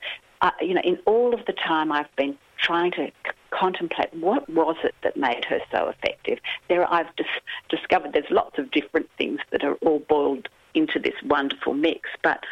uh, 0.42 0.52
you 0.62 0.74
know, 0.74 0.82
in 0.82 1.00
all 1.06 1.34
of 1.34 1.46
the 1.46 1.54
time 1.54 1.92
I've 1.92 2.14
been 2.16 2.38
trying 2.58 2.92
to 2.92 3.12
contemplate 3.58 4.14
what 4.14 4.48
was 4.50 4.78
it 4.84 4.96
that 5.04 5.18
made 5.18 5.46
her 5.46 5.60
so 5.72 5.88
effective. 5.88 6.40
There, 6.70 6.92
I've 6.92 7.14
dis- 7.16 7.26
discovered 7.70 8.14
there's 8.14 8.30
lots 8.30 8.58
of 8.58 8.72
different 8.72 9.10
things 9.18 9.40
that 9.52 9.64
are 9.64 9.76
all 9.76 10.00
boiled 10.00 10.48
into 10.74 11.00
this 11.00 11.16
wonderful 11.26 11.74
mix. 11.74 12.10
But 12.22 12.44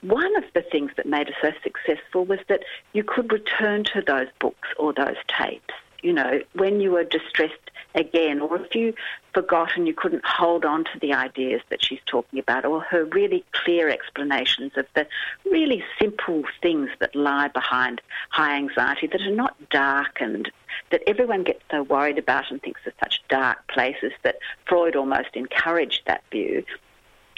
one 0.00 0.34
of 0.36 0.44
the 0.54 0.62
things 0.62 0.90
that 0.96 1.06
made 1.06 1.28
her 1.28 1.34
so 1.42 1.50
successful 1.62 2.24
was 2.24 2.38
that 2.48 2.64
you 2.92 3.04
could 3.04 3.30
return 3.32 3.84
to 3.84 4.02
those 4.06 4.28
books 4.40 4.68
or 4.78 4.92
those 4.92 5.16
tapes. 5.28 5.74
You 6.04 6.12
know, 6.12 6.42
when 6.52 6.82
you 6.82 6.90
were 6.90 7.02
distressed 7.02 7.70
again, 7.94 8.40
or 8.40 8.60
if 8.60 8.74
you 8.74 8.92
forgot 9.32 9.70
and 9.74 9.86
you 9.86 9.94
couldn't 9.94 10.22
hold 10.26 10.66
on 10.66 10.84
to 10.84 10.98
the 11.00 11.14
ideas 11.14 11.62
that 11.70 11.82
she's 11.82 12.00
talking 12.04 12.38
about, 12.38 12.66
or 12.66 12.82
her 12.82 13.06
really 13.06 13.42
clear 13.52 13.88
explanations 13.88 14.72
of 14.76 14.84
the 14.94 15.06
really 15.46 15.82
simple 15.98 16.42
things 16.60 16.90
that 16.98 17.16
lie 17.16 17.48
behind 17.48 18.02
high 18.28 18.54
anxiety 18.54 19.06
that 19.06 19.22
are 19.22 19.34
not 19.34 19.56
dark 19.70 20.18
and 20.20 20.52
that 20.90 21.00
everyone 21.06 21.42
gets 21.42 21.62
so 21.70 21.84
worried 21.84 22.18
about 22.18 22.50
and 22.50 22.60
thinks 22.60 22.82
are 22.86 22.92
such 23.02 23.22
dark 23.30 23.66
places 23.68 24.12
that 24.24 24.36
Freud 24.66 24.96
almost 24.96 25.30
encouraged 25.32 26.02
that 26.04 26.22
view 26.30 26.62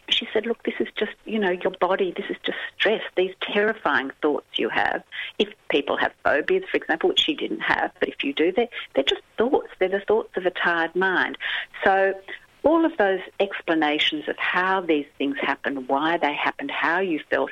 she 0.08 0.28
said, 0.32 0.46
look, 0.46 0.62
this 0.62 0.74
is 0.80 0.88
just, 0.96 1.12
you 1.24 1.38
know, 1.38 1.50
your 1.50 1.72
body, 1.80 2.12
this 2.16 2.26
is 2.30 2.36
just 2.44 2.58
stress, 2.78 3.02
these 3.16 3.34
terrifying 3.40 4.10
thoughts 4.22 4.46
you 4.56 4.68
have. 4.68 5.02
If 5.38 5.48
people 5.68 5.96
have 5.96 6.12
phobias, 6.24 6.64
for 6.70 6.76
example, 6.76 7.08
which 7.08 7.20
she 7.20 7.34
didn't 7.34 7.60
have, 7.60 7.92
but 7.98 8.08
if 8.08 8.22
you 8.22 8.32
do, 8.32 8.52
they're, 8.52 8.68
they're 8.94 9.04
just 9.04 9.22
thoughts. 9.36 9.68
They're 9.78 9.88
the 9.88 10.00
thoughts 10.00 10.36
of 10.36 10.46
a 10.46 10.50
tired 10.50 10.94
mind. 10.94 11.38
So 11.84 12.14
all 12.62 12.84
of 12.84 12.96
those 12.96 13.20
explanations 13.40 14.28
of 14.28 14.36
how 14.38 14.80
these 14.80 15.06
things 15.18 15.36
happen, 15.40 15.86
why 15.86 16.18
they 16.18 16.34
happened, 16.34 16.70
how 16.70 17.00
you 17.00 17.20
felt, 17.30 17.50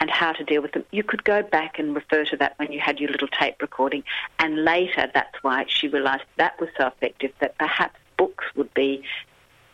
and 0.00 0.10
how 0.10 0.32
to 0.32 0.44
deal 0.44 0.62
with 0.62 0.72
them. 0.72 0.84
You 0.92 1.02
could 1.02 1.24
go 1.24 1.42
back 1.42 1.78
and 1.78 1.94
refer 1.94 2.24
to 2.26 2.36
that 2.36 2.54
when 2.58 2.70
you 2.72 2.78
had 2.78 3.00
your 3.00 3.10
little 3.10 3.28
tape 3.28 3.60
recording. 3.60 4.04
And 4.38 4.64
later, 4.64 5.10
that's 5.12 5.42
why 5.42 5.64
she 5.68 5.88
realised 5.88 6.22
that 6.36 6.58
was 6.60 6.68
so 6.78 6.86
effective 6.86 7.32
that 7.40 7.58
perhaps 7.58 7.98
books 8.16 8.44
would 8.54 8.72
be 8.74 9.02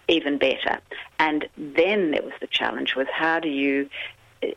even 0.09 0.39
better. 0.39 0.81
And 1.19 1.49
then 1.57 2.11
there 2.11 2.23
was 2.23 2.33
the 2.41 2.47
challenge 2.47 2.95
was 2.97 3.07
how 3.13 3.41
do 3.41 3.49
you 3.49 3.89
uh, 4.43 4.49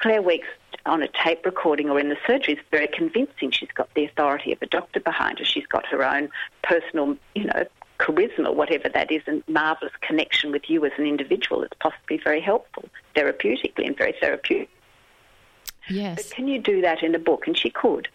Claire 0.00 0.22
Weekes 0.22 0.48
on 0.86 1.02
a 1.02 1.08
tape 1.08 1.44
recording 1.44 1.88
or 1.88 1.98
in 1.98 2.08
the 2.08 2.16
surgery 2.26 2.54
is 2.54 2.60
very 2.70 2.88
convincing. 2.88 3.50
She's 3.50 3.70
got 3.74 3.92
the 3.94 4.04
authority 4.04 4.52
of 4.52 4.60
a 4.60 4.66
doctor 4.66 5.00
behind 5.00 5.38
her. 5.38 5.44
She's 5.44 5.66
got 5.66 5.86
her 5.86 6.04
own 6.04 6.28
personal, 6.62 7.16
you 7.34 7.44
know, 7.44 7.64
charisma, 7.98 8.54
whatever 8.54 8.88
that 8.88 9.10
is, 9.10 9.22
and 9.26 9.42
marvellous 9.48 9.92
connection 10.00 10.50
with 10.52 10.68
you 10.68 10.84
as 10.84 10.92
an 10.98 11.06
individual. 11.06 11.62
It's 11.62 11.76
possibly 11.80 12.18
very 12.22 12.40
helpful 12.40 12.88
therapeutically 13.16 13.86
and 13.86 13.96
very 13.96 14.14
therapeutic. 14.20 14.68
Yes. 15.88 16.16
But 16.16 16.36
can 16.36 16.48
you 16.48 16.58
do 16.58 16.80
that 16.82 17.02
in 17.02 17.14
a 17.14 17.18
book? 17.18 17.46
And 17.46 17.56
she 17.56 17.70
could. 17.70 18.08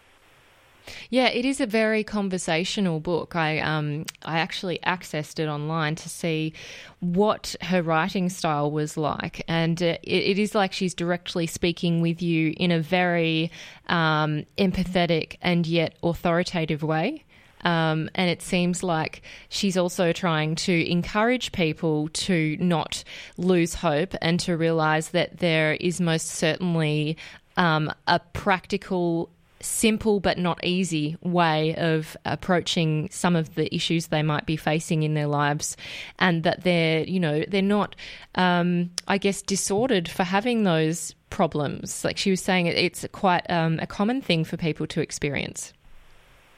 Yeah, 1.10 1.28
it 1.28 1.44
is 1.44 1.60
a 1.60 1.66
very 1.66 2.04
conversational 2.04 3.00
book. 3.00 3.36
I 3.36 3.60
um 3.60 4.06
I 4.24 4.38
actually 4.38 4.78
accessed 4.84 5.38
it 5.38 5.48
online 5.48 5.94
to 5.96 6.08
see 6.08 6.52
what 7.00 7.54
her 7.62 7.82
writing 7.82 8.28
style 8.28 8.70
was 8.70 8.96
like, 8.96 9.42
and 9.48 9.82
uh, 9.82 9.96
it, 10.02 10.22
it 10.24 10.38
is 10.38 10.54
like 10.54 10.72
she's 10.72 10.94
directly 10.94 11.46
speaking 11.46 12.00
with 12.00 12.22
you 12.22 12.54
in 12.56 12.70
a 12.70 12.80
very 12.80 13.50
um, 13.88 14.44
empathetic 14.58 15.36
and 15.42 15.66
yet 15.66 15.96
authoritative 16.02 16.82
way. 16.82 17.24
Um, 17.62 18.08
and 18.14 18.30
it 18.30 18.40
seems 18.40 18.82
like 18.82 19.22
she's 19.50 19.76
also 19.76 20.12
trying 20.12 20.54
to 20.56 20.90
encourage 20.90 21.52
people 21.52 22.08
to 22.08 22.56
not 22.58 23.04
lose 23.36 23.74
hope 23.74 24.14
and 24.22 24.40
to 24.40 24.56
realize 24.56 25.10
that 25.10 25.38
there 25.38 25.74
is 25.74 26.00
most 26.00 26.28
certainly 26.28 27.18
um, 27.56 27.92
a 28.06 28.18
practical 28.18 29.30
simple 29.62 30.20
but 30.20 30.38
not 30.38 30.64
easy 30.64 31.16
way 31.22 31.74
of 31.76 32.16
approaching 32.24 33.08
some 33.10 33.36
of 33.36 33.54
the 33.54 33.74
issues 33.74 34.06
they 34.06 34.22
might 34.22 34.46
be 34.46 34.56
facing 34.56 35.02
in 35.02 35.14
their 35.14 35.26
lives, 35.26 35.76
and 36.18 36.42
that 36.44 36.64
they're, 36.64 37.04
you 37.04 37.20
know, 37.20 37.44
they're 37.48 37.62
not, 37.62 37.96
um, 38.34 38.90
I 39.06 39.18
guess, 39.18 39.42
disordered 39.42 40.08
for 40.08 40.24
having 40.24 40.64
those 40.64 41.14
problems. 41.30 42.04
Like 42.04 42.16
she 42.16 42.30
was 42.30 42.40
saying, 42.40 42.66
it's 42.66 43.06
quite 43.12 43.48
um, 43.50 43.78
a 43.80 43.86
common 43.86 44.20
thing 44.20 44.44
for 44.44 44.56
people 44.56 44.86
to 44.88 45.00
experience. 45.00 45.72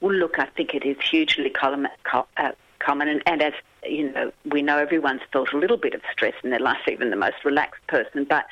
Well, 0.00 0.14
look, 0.14 0.38
I 0.38 0.46
think 0.46 0.74
it 0.74 0.84
is 0.84 0.96
hugely 1.00 1.50
common, 1.50 1.88
uh, 2.12 2.52
common 2.80 3.08
and, 3.08 3.22
and 3.26 3.42
as 3.42 3.52
you 3.84 4.12
know, 4.12 4.32
we 4.44 4.62
know 4.62 4.78
everyone's 4.78 5.22
felt 5.32 5.52
a 5.52 5.58
little 5.58 5.76
bit 5.76 5.94
of 5.94 6.02
stress 6.12 6.34
in 6.44 6.50
their 6.50 6.60
life, 6.60 6.78
even 6.90 7.10
the 7.10 7.16
most 7.16 7.44
relaxed 7.44 7.84
person, 7.88 8.24
but, 8.24 8.46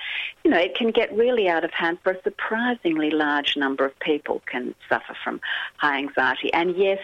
you 0.44 0.50
know, 0.50 0.58
it 0.58 0.74
can 0.74 0.90
get 0.90 1.14
really 1.16 1.48
out 1.48 1.64
of 1.64 1.70
hand 1.70 1.98
for 2.02 2.12
a 2.12 2.22
surprisingly 2.22 3.10
large 3.10 3.56
number 3.56 3.84
of 3.84 3.96
people 4.00 4.42
can 4.46 4.74
suffer 4.88 5.14
from 5.22 5.40
high 5.76 5.98
anxiety. 5.98 6.52
And 6.52 6.76
yes, 6.76 6.98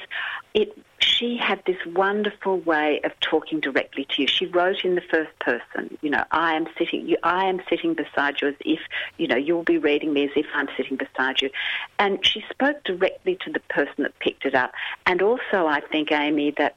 it, 0.54 0.76
she 0.98 1.36
had 1.36 1.62
this 1.66 1.76
wonderful 1.86 2.58
way 2.60 3.00
of 3.04 3.12
talking 3.20 3.60
directly 3.60 4.06
to 4.10 4.22
you. 4.22 4.28
She 4.28 4.46
wrote 4.46 4.84
in 4.84 4.96
the 4.96 5.02
first 5.02 5.38
person, 5.38 5.96
you 6.02 6.10
know, 6.10 6.24
I 6.32 6.54
am 6.54 6.66
sitting, 6.76 7.06
you, 7.06 7.18
I 7.22 7.44
am 7.44 7.60
sitting 7.68 7.94
beside 7.94 8.40
you 8.40 8.48
as 8.48 8.54
if, 8.60 8.80
you 9.18 9.28
know, 9.28 9.36
you'll 9.36 9.62
be 9.62 9.78
reading 9.78 10.12
me 10.12 10.24
as 10.24 10.30
if 10.34 10.46
I'm 10.54 10.68
sitting 10.76 10.96
beside 10.96 11.42
you. 11.42 11.50
And 11.98 12.24
she 12.26 12.44
spoke 12.50 12.82
directly 12.84 13.38
to 13.44 13.52
the 13.52 13.60
person 13.68 13.94
that 13.98 14.18
picked 14.18 14.46
it 14.46 14.54
up. 14.54 14.72
And 15.04 15.22
also, 15.22 15.66
I 15.66 15.80
think, 15.80 16.10
Amy, 16.10 16.52
that 16.58 16.74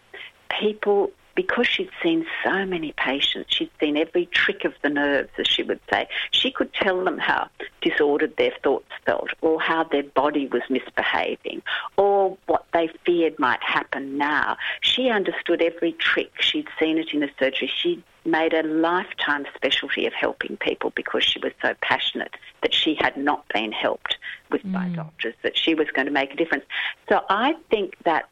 people 0.50 1.12
because 1.40 1.68
she'd 1.68 1.90
seen 2.04 2.26
so 2.44 2.66
many 2.66 2.92
patients, 2.98 3.56
she'd 3.56 3.70
seen 3.80 3.96
every 3.96 4.26
trick 4.26 4.66
of 4.66 4.74
the 4.82 4.90
nerves, 4.90 5.30
as 5.38 5.48
she 5.48 5.64
would 5.64 5.80
say. 5.90 6.06
She 6.32 6.52
could 6.52 6.74
tell 6.74 7.02
them 7.06 7.18
how 7.18 7.48
disordered 7.80 8.36
their 8.36 8.52
thoughts 8.62 8.92
felt, 9.06 9.30
or 9.40 9.62
how 9.62 9.86
their 9.86 10.04
body 10.04 10.48
was 10.48 10.64
misbehaving, 10.70 11.62
or 11.96 12.38
what 12.48 12.66
they 12.74 12.90
feared 13.06 13.40
might 13.40 13.64
happen 13.64 14.18
now. 14.18 14.58
She 14.82 15.08
understood 15.08 15.62
every 15.62 15.94
trick. 15.94 16.30
She'd 16.42 16.68
seen 16.78 16.98
it 16.98 17.14
in 17.14 17.24
a 17.24 17.30
surgery. 17.40 17.72
She 17.74 18.04
made 18.26 18.54
a 18.54 18.64
lifetime 18.64 19.46
specialty 19.56 20.06
of 20.06 20.12
helping 20.12 20.58
people 20.58 20.92
because 20.94 21.24
she 21.24 21.40
was 21.40 21.54
so 21.62 21.74
passionate 21.82 22.36
that 22.64 22.74
she 22.74 22.96
had 23.00 23.16
not 23.16 23.48
been 23.54 23.72
helped 23.72 24.18
with 24.52 24.62
mm. 24.64 24.74
by 24.74 24.90
doctors, 24.90 25.36
that 25.44 25.58
she 25.58 25.74
was 25.74 25.88
going 25.94 26.06
to 26.06 26.12
make 26.12 26.34
a 26.34 26.36
difference. 26.36 26.66
So 27.08 27.22
I 27.30 27.54
think 27.70 27.96
that 28.04 28.28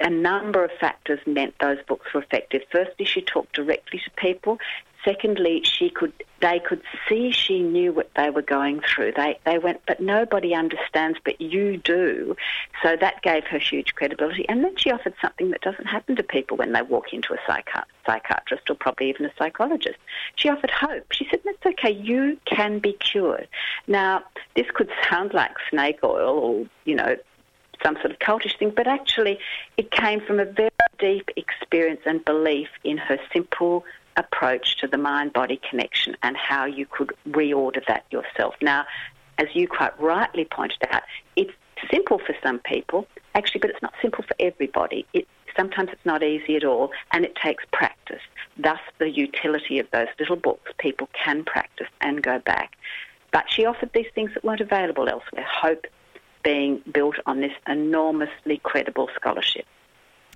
a 0.00 0.10
number 0.10 0.64
of 0.64 0.70
factors 0.80 1.20
meant 1.26 1.54
those 1.60 1.78
books 1.86 2.12
were 2.12 2.22
effective. 2.22 2.62
Firstly, 2.70 3.04
she 3.04 3.22
talked 3.22 3.54
directly 3.54 4.00
to 4.04 4.10
people. 4.16 4.58
Secondly, 5.04 5.62
she 5.62 5.88
could 5.88 6.12
they 6.40 6.58
could 6.58 6.82
see 7.08 7.30
she 7.30 7.60
knew 7.60 7.92
what 7.92 8.10
they 8.14 8.28
were 8.28 8.42
going 8.42 8.80
through. 8.80 9.12
They 9.16 9.38
they 9.44 9.58
went, 9.58 9.80
but 9.86 10.00
nobody 10.00 10.54
understands, 10.54 11.18
but 11.24 11.40
you 11.40 11.76
do. 11.76 12.36
So 12.82 12.96
that 12.96 13.22
gave 13.22 13.44
her 13.44 13.58
huge 13.58 13.94
credibility. 13.94 14.48
And 14.48 14.64
then 14.64 14.76
she 14.76 14.90
offered 14.90 15.14
something 15.20 15.50
that 15.50 15.60
doesn't 15.60 15.86
happen 15.86 16.16
to 16.16 16.22
people 16.22 16.56
when 16.56 16.72
they 16.72 16.82
walk 16.82 17.12
into 17.12 17.34
a 17.34 17.38
psychi- 17.48 17.84
psychiatrist 18.04 18.68
or 18.68 18.74
probably 18.74 19.08
even 19.08 19.26
a 19.26 19.32
psychologist. 19.38 19.98
She 20.34 20.48
offered 20.48 20.70
hope. 20.70 21.12
She 21.12 21.26
said, 21.30 21.40
"That's 21.44 21.66
okay. 21.66 21.90
You 21.90 22.38
can 22.44 22.80
be 22.80 22.94
cured." 22.94 23.48
Now, 23.86 24.24
this 24.56 24.66
could 24.74 24.90
sound 25.08 25.34
like 25.34 25.52
snake 25.70 26.00
oil 26.02 26.38
or 26.38 26.66
you 26.84 26.96
know 26.96 27.16
some 27.86 27.96
sort 27.96 28.10
of 28.10 28.18
cultish 28.18 28.58
thing, 28.58 28.72
but 28.74 28.88
actually 28.88 29.38
it 29.76 29.90
came 29.92 30.20
from 30.20 30.40
a 30.40 30.44
very 30.44 30.70
deep 30.98 31.30
experience 31.36 32.00
and 32.04 32.24
belief 32.24 32.68
in 32.82 32.96
her 32.96 33.18
simple 33.32 33.84
approach 34.16 34.76
to 34.78 34.88
the 34.88 34.98
mind 34.98 35.32
body 35.32 35.60
connection 35.70 36.16
and 36.22 36.36
how 36.36 36.64
you 36.64 36.86
could 36.86 37.12
reorder 37.28 37.84
that 37.86 38.04
yourself. 38.10 38.54
Now, 38.60 38.84
as 39.38 39.46
you 39.54 39.68
quite 39.68 39.98
rightly 40.00 40.46
pointed 40.46 40.82
out, 40.90 41.02
it's 41.36 41.52
simple 41.90 42.18
for 42.18 42.34
some 42.42 42.58
people, 42.60 43.06
actually, 43.34 43.60
but 43.60 43.70
it's 43.70 43.82
not 43.82 43.94
simple 44.02 44.24
for 44.24 44.34
everybody. 44.40 45.06
It, 45.12 45.28
sometimes 45.56 45.90
it's 45.92 46.06
not 46.06 46.22
easy 46.22 46.56
at 46.56 46.64
all, 46.64 46.90
and 47.12 47.24
it 47.24 47.36
takes 47.36 47.64
practice. 47.72 48.22
Thus, 48.56 48.80
the 48.98 49.10
utility 49.10 49.78
of 49.78 49.86
those 49.92 50.08
little 50.18 50.36
books. 50.36 50.72
People 50.78 51.08
can 51.12 51.44
practice 51.44 51.88
and 52.00 52.22
go 52.22 52.38
back. 52.40 52.76
But 53.32 53.44
she 53.50 53.66
offered 53.66 53.90
these 53.92 54.06
things 54.14 54.32
that 54.32 54.44
weren't 54.44 54.62
available 54.62 55.08
elsewhere. 55.08 55.46
Hope 55.46 55.86
being 56.46 56.80
built 56.94 57.16
on 57.26 57.40
this 57.40 57.50
enormously 57.66 58.60
credible 58.62 59.08
scholarship. 59.16 59.66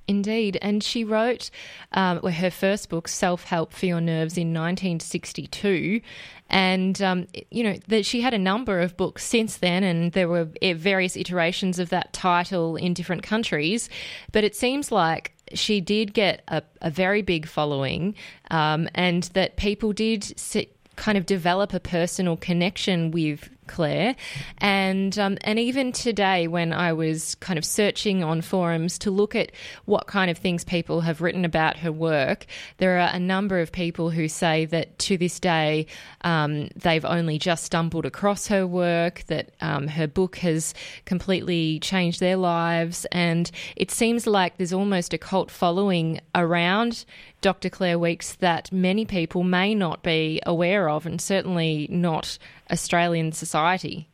Indeed. 0.08 0.58
And 0.60 0.82
she 0.82 1.04
wrote 1.04 1.50
um, 1.92 2.20
her 2.20 2.50
first 2.50 2.88
book, 2.88 3.06
Self 3.06 3.44
Help 3.44 3.72
for 3.72 3.86
Your 3.86 4.00
Nerves, 4.00 4.36
in 4.36 4.48
1962. 4.48 6.00
And, 6.48 7.00
um, 7.00 7.28
you 7.52 7.62
know, 7.62 7.76
that 7.86 8.04
she 8.04 8.22
had 8.22 8.34
a 8.34 8.38
number 8.38 8.80
of 8.80 8.96
books 8.96 9.24
since 9.24 9.58
then, 9.58 9.84
and 9.84 10.10
there 10.10 10.26
were 10.26 10.48
eh, 10.60 10.74
various 10.74 11.16
iterations 11.16 11.78
of 11.78 11.90
that 11.90 12.12
title 12.12 12.74
in 12.74 12.92
different 12.92 13.22
countries. 13.22 13.88
But 14.32 14.42
it 14.42 14.56
seems 14.56 14.90
like 14.90 15.32
she 15.54 15.80
did 15.80 16.12
get 16.12 16.42
a, 16.48 16.64
a 16.82 16.90
very 16.90 17.22
big 17.22 17.46
following, 17.46 18.16
um, 18.50 18.88
and 18.96 19.22
that 19.34 19.56
people 19.56 19.92
did 19.92 20.24
sit, 20.36 20.74
kind 20.96 21.16
of 21.16 21.24
develop 21.24 21.72
a 21.72 21.78
personal 21.78 22.36
connection 22.36 23.12
with 23.12 23.48
Claire. 23.70 24.16
And 24.58 25.18
um, 25.18 25.38
and 25.42 25.58
even 25.58 25.92
today, 25.92 26.48
when 26.48 26.72
I 26.72 26.92
was 26.92 27.36
kind 27.36 27.58
of 27.58 27.64
searching 27.64 28.22
on 28.22 28.42
forums 28.42 28.98
to 28.98 29.10
look 29.10 29.34
at 29.34 29.52
what 29.84 30.06
kind 30.06 30.30
of 30.30 30.36
things 30.36 30.64
people 30.64 31.00
have 31.02 31.20
written 31.20 31.44
about 31.44 31.78
her 31.78 31.92
work, 31.92 32.46
there 32.78 32.98
are 32.98 33.10
a 33.12 33.20
number 33.20 33.60
of 33.60 33.70
people 33.70 34.10
who 34.10 34.28
say 34.28 34.66
that 34.66 34.98
to 34.98 35.16
this 35.16 35.38
day 35.38 35.86
um, 36.22 36.68
they've 36.76 37.04
only 37.04 37.38
just 37.38 37.64
stumbled 37.64 38.04
across 38.04 38.48
her 38.48 38.66
work, 38.66 39.22
that 39.28 39.52
um, 39.60 39.86
her 39.86 40.08
book 40.08 40.36
has 40.36 40.74
completely 41.04 41.78
changed 41.78 42.20
their 42.20 42.36
lives, 42.36 43.06
and 43.12 43.50
it 43.76 43.90
seems 43.90 44.26
like 44.26 44.56
there's 44.56 44.72
almost 44.72 45.14
a 45.14 45.18
cult 45.18 45.50
following 45.50 46.20
around 46.34 47.04
Dr. 47.40 47.70
Claire 47.70 47.98
Weekes 47.98 48.34
that 48.36 48.70
many 48.72 49.04
people 49.04 49.44
may 49.44 49.74
not 49.74 50.02
be 50.02 50.40
aware 50.44 50.88
of, 50.88 51.06
and 51.06 51.20
certainly 51.20 51.86
not 51.90 52.38
Australian 52.70 53.32
society. 53.32 54.08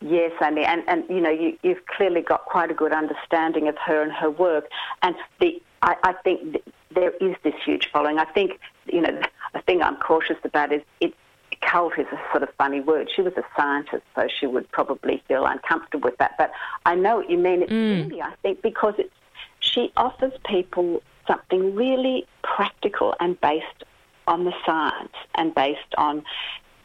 Yes, 0.00 0.32
Amy, 0.42 0.64
and, 0.64 0.82
and 0.88 1.04
you 1.08 1.20
know, 1.20 1.30
you, 1.30 1.56
have 1.64 1.86
clearly 1.86 2.22
got 2.22 2.44
quite 2.44 2.70
a 2.70 2.74
good 2.74 2.92
understanding 2.92 3.68
of 3.68 3.78
her 3.78 4.02
and 4.02 4.12
her 4.12 4.30
work. 4.30 4.68
And 5.02 5.14
the, 5.40 5.62
I, 5.82 5.96
I 6.02 6.12
think 6.24 6.56
there 6.92 7.12
is 7.20 7.36
this 7.44 7.54
huge 7.64 7.88
following. 7.92 8.18
I 8.18 8.24
think, 8.24 8.58
you 8.86 9.00
know, 9.00 9.20
the 9.52 9.60
thing 9.60 9.80
I'm 9.80 9.96
cautious 9.96 10.38
about 10.44 10.72
is 10.72 10.82
it, 11.00 11.14
cult 11.60 11.96
is 11.98 12.06
a 12.10 12.20
sort 12.32 12.42
of 12.42 12.48
funny 12.58 12.80
word. 12.80 13.10
She 13.14 13.22
was 13.22 13.34
a 13.36 13.44
scientist, 13.56 14.02
so 14.16 14.26
she 14.28 14.46
would 14.46 14.70
probably 14.72 15.22
feel 15.28 15.46
uncomfortable 15.46 16.10
with 16.10 16.18
that. 16.18 16.34
But 16.36 16.50
I 16.84 16.96
know 16.96 17.16
what 17.16 17.30
you 17.30 17.38
mean. 17.38 17.62
It's 17.62 17.72
mm. 17.72 18.08
really, 18.08 18.20
I 18.20 18.32
think, 18.42 18.62
because 18.62 18.94
it's 18.98 19.14
she 19.60 19.92
offers 19.96 20.32
people 20.44 21.02
something 21.26 21.74
really 21.74 22.26
practical 22.42 23.14
and 23.20 23.40
based 23.40 23.84
on 24.26 24.44
the 24.44 24.52
science 24.66 25.12
and 25.36 25.54
based 25.54 25.94
on 25.96 26.24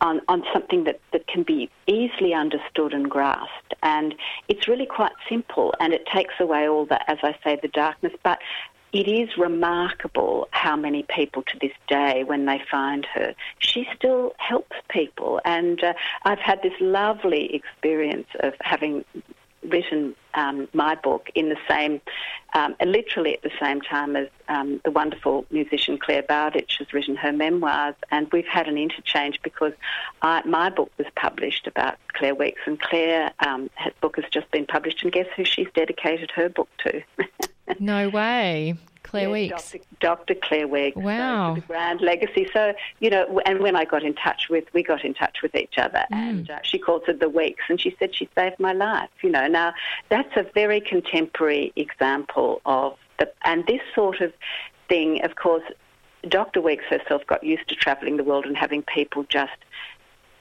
on, 0.02 0.22
on 0.28 0.44
something 0.54 0.84
that, 0.86 1.00
that 1.12 1.28
can 1.28 1.44
be 1.44 1.70
easily 1.88 2.34
understood 2.34 2.94
and 2.94 3.10
grasped. 3.10 3.74
And 3.84 4.16
it's 4.48 4.68
really 4.68 4.86
quite 4.86 5.14
simple 5.30 5.74
and 5.80 5.94
it 5.94 6.06
takes 6.06 6.36
away 6.40 6.68
all 6.68 6.86
the, 6.86 7.00
as 7.10 7.18
I 7.24 7.36
say, 7.44 7.58
the 7.62 7.68
darkness. 7.70 8.14
But 8.24 8.40
it 8.94 9.08
is 9.08 9.38
remarkable 9.38 10.48
how 10.52 10.76
many 10.76 11.04
people 11.04 11.44
to 11.44 11.60
this 11.60 11.74
day, 11.88 12.24
when 12.24 12.46
they 12.46 12.62
find 12.72 13.06
her, 13.14 13.34
she 13.60 13.88
still 13.96 14.34
helps 14.38 14.76
people. 14.90 15.42
And 15.44 15.84
uh, 15.84 15.94
I've 16.24 16.40
had 16.40 16.62
this 16.62 16.74
lovely 16.80 17.54
experience 17.54 18.28
of 18.40 18.54
having 18.62 19.04
written 19.63 20.15
um, 20.34 20.67
my 20.74 20.96
book 20.96 21.30
in 21.36 21.50
the 21.50 21.58
same, 21.67 22.00
um, 22.54 22.76
literally 22.84 23.34
at 23.34 23.41
the 23.41 23.52
same 23.60 23.82
time 23.82 24.15
as 24.15 24.28
um, 24.48 24.80
the 24.84 24.91
wonderful 24.91 25.46
musician 25.50 25.98
Clare 25.98 26.24
Bowditch 26.24 26.78
has 26.80 26.93
written 26.93 27.15
her 27.15 27.32
memoirs, 27.32 27.96
and 28.12 28.32
we've 28.32 28.48
had 28.48 28.67
an 28.67 28.78
interchange 28.78 29.39
because 29.43 29.74
I, 30.22 30.46
my 30.46 30.70
book 30.70 30.91
was 30.98 31.08
published 31.15 31.67
about 31.67 31.98
Claire 32.13 32.36
Weekes, 32.36 32.62
and 32.65 32.80
Clare's 32.80 33.32
um, 33.46 33.70
book 34.02 34.15
has 34.17 34.26
just 34.32 34.50
been 34.52 34.65
published, 34.65 35.04
and 35.04 35.12
guess 35.12 35.28
who 35.36 35.43
she's 35.43 35.67
dedicated 35.74 36.32
her 36.32 36.50
book 36.50 36.70
to? 36.86 37.02
no 37.80 38.10
way. 38.10 38.76
Claire 39.08 39.28
yeah, 39.28 39.34
Weekes. 39.34 39.72
Dr. 39.72 39.84
Dr. 40.00 40.36
Claire 40.36 40.67
Weekes. 40.67 40.98
Wow. 40.98 41.56
So 41.56 41.62
grand 41.62 42.02
legacy. 42.02 42.48
So, 42.54 42.74
you 43.00 43.10
know, 43.10 43.41
and 43.46 43.60
when 43.60 43.76
I 43.76 43.86
got 43.86 44.04
in 44.04 44.13
touch 44.13 44.50
with, 44.50 44.65
we 44.74 44.84
got 44.84 45.04
in 45.04 45.13
touch 45.13 45.38
with 45.41 45.56
each 45.56 45.78
other 45.78 46.06
mm. 46.12 46.15
and 46.15 46.50
uh, 46.50 46.60
she 46.63 46.78
called 46.78 47.04
it 47.08 47.20
the 47.20 47.30
Weekes 47.30 47.63
and 47.70 47.80
she 47.80 47.96
said 48.00 48.15
she 48.15 48.30
saved 48.36 48.60
my 48.60 48.74
life, 48.74 49.10
you 49.22 49.30
know. 49.30 49.48
Now, 49.48 49.74
that's 50.10 50.36
a 50.36 50.43
very 50.54 50.82
contemporary 50.82 51.74
example 51.76 52.62
of 52.65 52.98
the, 53.20 53.32
and 53.43 53.65
this 53.65 53.82
sort 53.96 54.22
of 54.22 54.34
thing, 54.89 55.24
of 55.24 55.36
course, 55.36 55.63
Dr. 56.28 56.62
Weekes 56.62 56.86
herself 56.89 57.26
got 57.28 57.43
used 57.43 57.67
to 57.70 57.76
travelling 57.76 58.17
the 58.17 58.24
world 58.24 58.46
and 58.46 58.58
having 58.58 58.82
people 58.84 59.24
just 59.30 59.52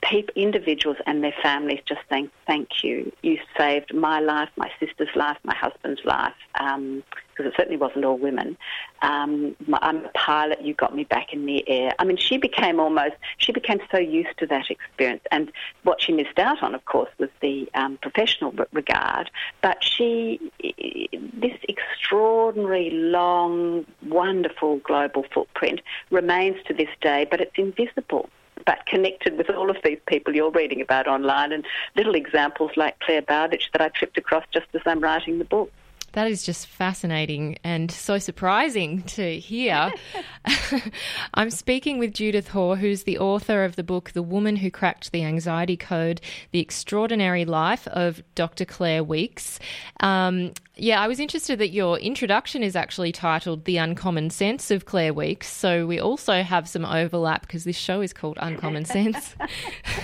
people, 0.02 0.32
individuals 0.36 0.96
and 1.06 1.22
their 1.22 1.34
families 1.42 1.80
just 1.86 2.00
saying, 2.10 2.30
thank 2.46 2.84
you. 2.84 3.12
You 3.22 3.38
saved 3.56 3.94
my 3.94 4.20
life, 4.20 4.48
my 4.56 4.70
sister's 4.78 5.14
life, 5.14 5.36
my 5.42 5.54
husband's 5.54 6.04
life, 6.04 6.34
um, 6.60 7.02
because 7.30 7.52
it 7.52 7.54
certainly 7.56 7.76
wasn't 7.76 8.04
all 8.04 8.16
women. 8.16 8.56
Um, 9.02 9.56
my, 9.66 9.78
I'm 9.82 10.04
a 10.04 10.08
pilot, 10.10 10.62
you 10.62 10.74
got 10.74 10.94
me 10.94 11.04
back 11.04 11.32
in 11.32 11.44
the 11.46 11.68
air. 11.68 11.92
I 11.98 12.04
mean, 12.04 12.16
she 12.16 12.38
became 12.38 12.80
almost, 12.80 13.14
she 13.38 13.52
became 13.52 13.80
so 13.90 13.98
used 13.98 14.38
to 14.38 14.46
that 14.46 14.70
experience. 14.70 15.22
And 15.30 15.52
what 15.82 16.00
she 16.00 16.12
missed 16.12 16.38
out 16.38 16.62
on, 16.62 16.74
of 16.74 16.84
course, 16.84 17.10
was 17.18 17.28
the 17.40 17.68
um, 17.74 17.98
professional 17.98 18.54
regard. 18.72 19.30
But 19.60 19.82
she, 19.82 20.40
this 20.62 21.58
extraordinary, 21.68 22.90
long, 22.90 23.86
wonderful 24.06 24.78
global 24.78 25.24
footprint 25.32 25.80
remains 26.10 26.56
to 26.66 26.74
this 26.74 26.88
day, 27.00 27.26
but 27.30 27.40
it's 27.40 27.56
invisible 27.56 28.30
but 28.64 28.86
connected 28.86 29.36
with 29.36 29.50
all 29.50 29.70
of 29.70 29.76
these 29.84 29.98
people 30.06 30.34
you're 30.34 30.50
reading 30.50 30.80
about 30.80 31.06
online 31.06 31.52
and 31.52 31.64
little 31.94 32.14
examples 32.14 32.70
like 32.76 32.98
Clare 33.00 33.22
Bowditch 33.22 33.70
that 33.72 33.82
I 33.82 33.88
tripped 33.88 34.18
across 34.18 34.44
just 34.52 34.66
as 34.74 34.82
I'm 34.86 35.00
writing 35.00 35.38
the 35.38 35.44
book. 35.44 35.72
That 36.16 36.30
is 36.30 36.44
just 36.44 36.66
fascinating 36.66 37.58
and 37.62 37.90
so 37.90 38.18
surprising 38.18 39.02
to 39.02 39.38
hear. 39.38 39.92
I'm 41.34 41.50
speaking 41.50 41.98
with 41.98 42.14
Judith 42.14 42.48
Hoare, 42.48 42.76
who's 42.76 43.02
the 43.02 43.18
author 43.18 43.64
of 43.64 43.76
the 43.76 43.82
book 43.82 44.12
The 44.12 44.22
Woman 44.22 44.56
Who 44.56 44.70
Cracked 44.70 45.12
the 45.12 45.24
Anxiety 45.24 45.76
Code 45.76 46.22
The 46.52 46.60
Extraordinary 46.60 47.44
Life 47.44 47.86
of 47.88 48.22
Dr. 48.34 48.64
Claire 48.64 49.04
Weekes. 49.04 49.58
Um, 50.00 50.52
yeah, 50.78 51.00
I 51.00 51.08
was 51.08 51.20
interested 51.20 51.58
that 51.60 51.70
your 51.70 51.98
introduction 51.98 52.62
is 52.62 52.76
actually 52.76 53.10
titled 53.10 53.64
The 53.64 53.78
Uncommon 53.78 54.28
Sense 54.28 54.70
of 54.70 54.84
Claire 54.84 55.14
Weekes. 55.14 55.50
So 55.50 55.86
we 55.86 55.98
also 55.98 56.42
have 56.42 56.68
some 56.68 56.84
overlap 56.84 57.42
because 57.42 57.64
this 57.64 57.76
show 57.76 58.02
is 58.02 58.12
called 58.12 58.36
Uncommon 58.40 58.84
Sense. 58.86 59.34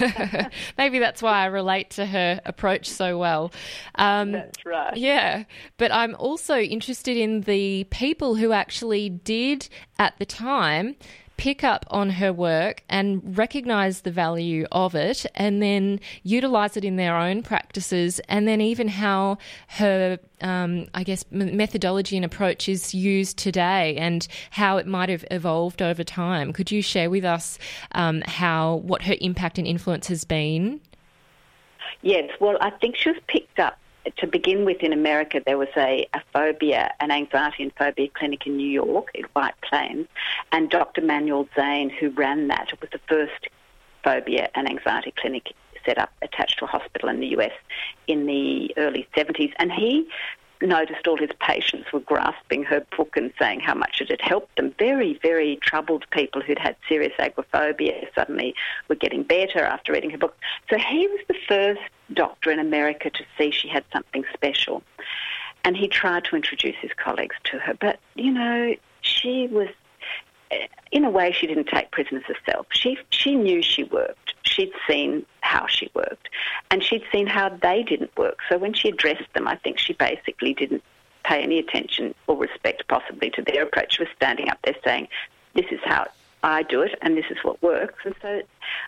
Maybe 0.78 0.98
that's 0.98 1.20
why 1.20 1.42
I 1.42 1.46
relate 1.46 1.90
to 1.90 2.06
her 2.06 2.40
approach 2.46 2.88
so 2.88 3.18
well. 3.18 3.52
Um, 3.96 4.32
that's 4.32 4.64
right. 4.64 4.96
Yeah. 4.96 5.44
But 5.76 5.92
I'm 5.92 6.14
also 6.14 6.56
interested 6.58 7.18
in 7.18 7.42
the 7.42 7.84
people 7.90 8.36
who 8.36 8.52
actually 8.52 9.10
did 9.10 9.68
at 9.98 10.18
the 10.18 10.26
time 10.26 10.96
pick 11.42 11.64
up 11.64 11.84
on 11.90 12.08
her 12.08 12.32
work 12.32 12.84
and 12.88 13.36
recognize 13.36 14.02
the 14.02 14.12
value 14.12 14.64
of 14.70 14.94
it 14.94 15.26
and 15.34 15.60
then 15.60 15.98
utilize 16.22 16.76
it 16.76 16.84
in 16.84 16.94
their 16.94 17.16
own 17.16 17.42
practices 17.42 18.20
and 18.28 18.46
then 18.46 18.60
even 18.60 18.86
how 18.86 19.36
her 19.66 20.20
um, 20.40 20.86
I 20.94 21.02
guess 21.02 21.24
methodology 21.32 22.14
and 22.14 22.24
approach 22.24 22.68
is 22.68 22.94
used 22.94 23.38
today 23.38 23.96
and 23.96 24.24
how 24.52 24.76
it 24.76 24.86
might 24.86 25.08
have 25.08 25.24
evolved 25.32 25.82
over 25.82 26.04
time. 26.04 26.52
Could 26.52 26.70
you 26.70 26.80
share 26.80 27.10
with 27.10 27.24
us 27.24 27.58
um, 27.90 28.22
how 28.24 28.76
what 28.76 29.02
her 29.02 29.16
impact 29.20 29.58
and 29.58 29.66
influence 29.66 30.06
has 30.06 30.24
been? 30.24 30.80
Yes, 32.02 32.30
well, 32.38 32.56
I 32.60 32.70
think 32.70 32.94
she 32.94 33.10
was 33.10 33.18
picked 33.26 33.58
up 33.58 33.80
to 34.16 34.26
begin 34.26 34.64
with, 34.64 34.82
in 34.82 34.92
America, 34.92 35.40
there 35.44 35.58
was 35.58 35.68
a, 35.76 36.06
a, 36.14 36.20
phobia, 36.32 36.92
an 37.00 37.10
anxiety 37.10 37.62
and 37.62 37.72
phobia 37.78 38.08
clinic 38.14 38.46
in 38.46 38.56
New 38.56 38.68
York, 38.68 39.08
in 39.14 39.24
White 39.32 39.54
Plains, 39.62 40.06
and 40.50 40.70
Dr. 40.70 41.02
Manuel 41.02 41.48
Zane, 41.54 41.90
who 41.90 42.10
ran 42.10 42.48
that, 42.48 42.72
was 42.80 42.90
the 42.90 43.00
first 43.08 43.48
phobia 44.02 44.50
and 44.54 44.68
anxiety 44.68 45.12
clinic 45.16 45.52
set 45.84 45.98
up 45.98 46.10
attached 46.22 46.58
to 46.58 46.64
a 46.64 46.68
hospital 46.68 47.08
in 47.08 47.20
the 47.20 47.28
US 47.38 47.52
in 48.06 48.26
the 48.26 48.72
early 48.76 49.06
70s. 49.16 49.52
And 49.58 49.72
he 49.72 50.08
noticed 50.62 51.06
all 51.06 51.16
his 51.16 51.30
patients 51.40 51.92
were 51.92 52.00
grasping 52.00 52.64
her 52.64 52.84
book 52.96 53.16
and 53.16 53.32
saying 53.38 53.60
how 53.60 53.74
much 53.74 54.00
it 54.00 54.10
had 54.10 54.20
helped 54.20 54.56
them. 54.56 54.74
Very, 54.78 55.18
very 55.22 55.56
troubled 55.56 56.06
people 56.10 56.40
who'd 56.40 56.58
had 56.58 56.76
serious 56.88 57.12
agoraphobia 57.18 58.08
suddenly 58.14 58.54
were 58.88 58.94
getting 58.94 59.22
better 59.22 59.60
after 59.60 59.92
reading 59.92 60.10
her 60.10 60.18
book. 60.18 60.36
So 60.70 60.78
he 60.78 61.06
was 61.06 61.20
the 61.28 61.36
first 61.48 61.80
doctor 62.12 62.50
in 62.50 62.58
America 62.58 63.10
to 63.10 63.24
see 63.36 63.50
she 63.50 63.68
had 63.68 63.84
something 63.92 64.24
special. 64.32 64.82
And 65.64 65.76
he 65.76 65.88
tried 65.88 66.24
to 66.24 66.36
introduce 66.36 66.76
his 66.80 66.90
colleagues 66.96 67.36
to 67.44 67.58
her. 67.58 67.74
But, 67.74 68.00
you 68.14 68.32
know, 68.32 68.74
she 69.00 69.46
was, 69.48 69.68
eh, 70.50 70.66
in 70.90 71.04
a 71.04 71.10
way, 71.10 71.32
she 71.32 71.46
didn't 71.46 71.68
take 71.68 71.90
prisoners 71.92 72.24
herself. 72.24 72.66
She, 72.72 72.98
she 73.10 73.36
knew 73.36 73.62
she 73.62 73.84
worked. 73.84 74.34
She'd 74.42 74.72
seen 74.88 75.24
how 75.52 75.66
she 75.66 75.90
worked. 75.94 76.28
And 76.70 76.82
she'd 76.82 77.04
seen 77.12 77.26
how 77.26 77.50
they 77.50 77.82
didn't 77.82 78.16
work. 78.16 78.38
So 78.48 78.58
when 78.58 78.72
she 78.72 78.88
addressed 78.88 79.32
them, 79.34 79.46
I 79.46 79.56
think 79.56 79.78
she 79.78 79.92
basically 79.92 80.54
didn't 80.54 80.82
pay 81.24 81.42
any 81.42 81.58
attention 81.58 82.14
or 82.26 82.36
respect 82.36 82.88
possibly 82.88 83.30
to 83.30 83.42
their 83.42 83.62
approach. 83.62 83.96
She 83.96 84.02
was 84.02 84.08
standing 84.16 84.48
up 84.48 84.58
there 84.64 84.76
saying, 84.84 85.08
this 85.54 85.66
is 85.70 85.80
how 85.84 86.08
I 86.42 86.62
do 86.62 86.80
it 86.80 86.98
and 87.02 87.16
this 87.16 87.26
is 87.30 87.38
what 87.42 87.62
works. 87.62 88.00
And 88.04 88.14
so 88.22 88.42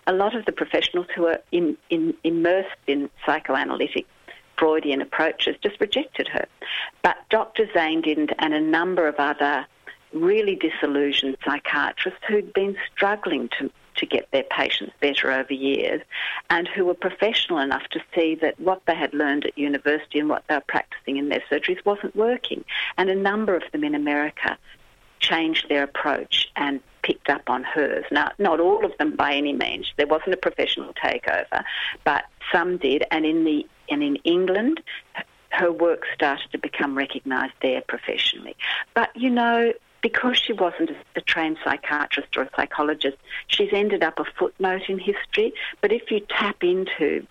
a 0.07 0.13
lot 0.13 0.35
of 0.35 0.47
the 0.47 0.53
professionals 0.53 1.07
who 1.15 1.27
are 1.27 1.41
in, 1.53 1.77
in, 1.91 2.15
immersed 2.25 2.81
in 2.87 3.11
psychoanalytic 3.27 4.07
Freudian 4.57 5.03
approaches 5.03 5.57
just 5.63 5.81
rejected 5.81 6.29
her. 6.29 6.47
But 7.03 7.17
Dr. 7.29 7.69
Zane 7.73 8.01
didn't, 8.01 8.33
and 8.39 8.55
a 8.55 8.61
number 8.61 9.07
of 9.07 9.17
other 9.17 9.67
really 10.13 10.55
disillusioned 10.55 11.37
psychiatrists 11.45 12.21
who'd 12.29 12.53
been 12.53 12.77
struggling 12.95 13.51
to, 13.59 13.71
to 13.97 14.07
get 14.07 14.31
their 14.31 14.45
patients 14.45 14.93
better 15.01 15.31
over 15.31 15.53
years 15.53 16.03
and 16.51 16.69
who 16.69 16.85
were 16.85 16.95
professional 16.95 17.59
enough 17.59 17.87
to 17.91 18.01
see 18.15 18.35
that 18.37 18.59
what 18.61 18.83
they 18.87 18.95
had 18.95 19.15
learned 19.15 19.47
at 19.47 19.57
university 19.57 20.19
and 20.19 20.29
what 20.29 20.45
they 20.49 20.55
were 20.55 20.63
practicing 20.63 21.17
in 21.17 21.29
their 21.29 21.43
surgeries 21.51 21.85
wasn't 21.85 22.15
working. 22.17 22.65
And 22.97 23.11
a 23.11 23.15
number 23.15 23.55
of 23.55 23.63
them 23.73 23.85
in 23.85 23.95
America 23.95 24.59
changed 25.21 25.69
their 25.69 25.83
approach 25.83 26.51
and 26.57 26.81
picked 27.03 27.29
up 27.29 27.49
on 27.49 27.65
hers. 27.65 28.05
Now, 28.11 28.33
not 28.39 28.61
all 28.61 28.85
of 28.85 28.97
them 28.99 29.17
by 29.17 29.35
any 29.35 29.53
means. 29.53 29.93
There 29.97 30.07
wasn't 30.07 30.35
a 30.35 30.39
professional 30.39 30.93
takeover, 30.95 31.65
but 32.05 32.25
some 32.53 32.77
did. 32.79 33.05
And 33.11 33.25
in 33.25 33.45
the 33.45 33.67
and 33.91 34.03
in 34.03 34.17
England, 34.17 34.81
her 35.51 35.71
work 35.71 36.05
started 36.15 36.51
to 36.53 36.59
become 36.59 36.97
recognised 36.97 37.55
there 37.63 37.83
professionally. 37.83 38.57
But 38.95 39.15
you 39.15 39.31
know, 39.31 39.73
because 40.05 40.37
she 40.37 40.53
wasn't 40.53 40.91
a, 41.17 41.21
trained 41.23 41.57
psychiatrist 41.65 42.37
or 42.37 42.43
a 42.43 42.51
psychologist, 42.55 43.17
she's 43.47 43.71
ended 43.73 44.03
up 44.03 44.19
a 44.19 44.25
footnote 44.39 44.83
in 44.87 44.99
history. 44.99 45.55
But 45.81 45.93
if 45.93 46.11
you 46.11 46.21
tap 46.29 46.63
into 46.63 47.27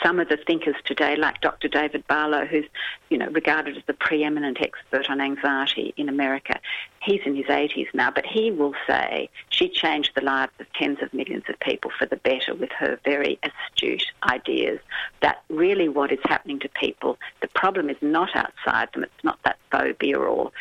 some 0.00 0.20
of 0.20 0.28
the 0.28 0.36
thinkers 0.46 0.76
today, 0.84 1.16
like 1.16 1.40
Dr. 1.40 1.66
David 1.66 2.06
Barlow, 2.06 2.46
who's 2.46 2.66
you 3.10 3.18
know 3.18 3.26
regarded 3.30 3.76
as 3.76 3.82
the 3.88 3.94
preeminent 3.94 4.58
expert 4.60 5.10
on 5.10 5.20
anxiety 5.20 5.92
in 5.96 6.08
America. 6.08 6.60
He's 7.02 7.20
in 7.26 7.34
his 7.34 7.46
80s 7.46 7.88
now, 7.94 8.12
but 8.12 8.24
he 8.24 8.52
will 8.52 8.74
say 8.86 9.28
she 9.48 9.68
changed 9.68 10.12
the 10.14 10.20
lives 10.20 10.52
of 10.60 10.72
tens 10.74 10.98
of 11.02 11.12
millions 11.12 11.44
of 11.48 11.58
people 11.58 11.90
for 11.98 12.06
the 12.06 12.16
better 12.16 12.54
with 12.54 12.70
her 12.78 13.00
very 13.04 13.40
astute 13.42 14.04
ideas. 14.22 14.78
That 15.20 15.42
really 15.48 15.88
what 15.88 16.12
is 16.12 16.20
happening 16.26 16.60
to 16.60 16.68
people, 16.68 17.18
the 17.40 17.48
problem 17.48 17.90
is 17.90 17.96
not 18.00 18.36
outside 18.36 18.90
them. 18.92 19.02
It's 19.02 19.24
not 19.24 19.40
that 19.42 19.58
phobia 19.72 20.16
or 20.16 20.52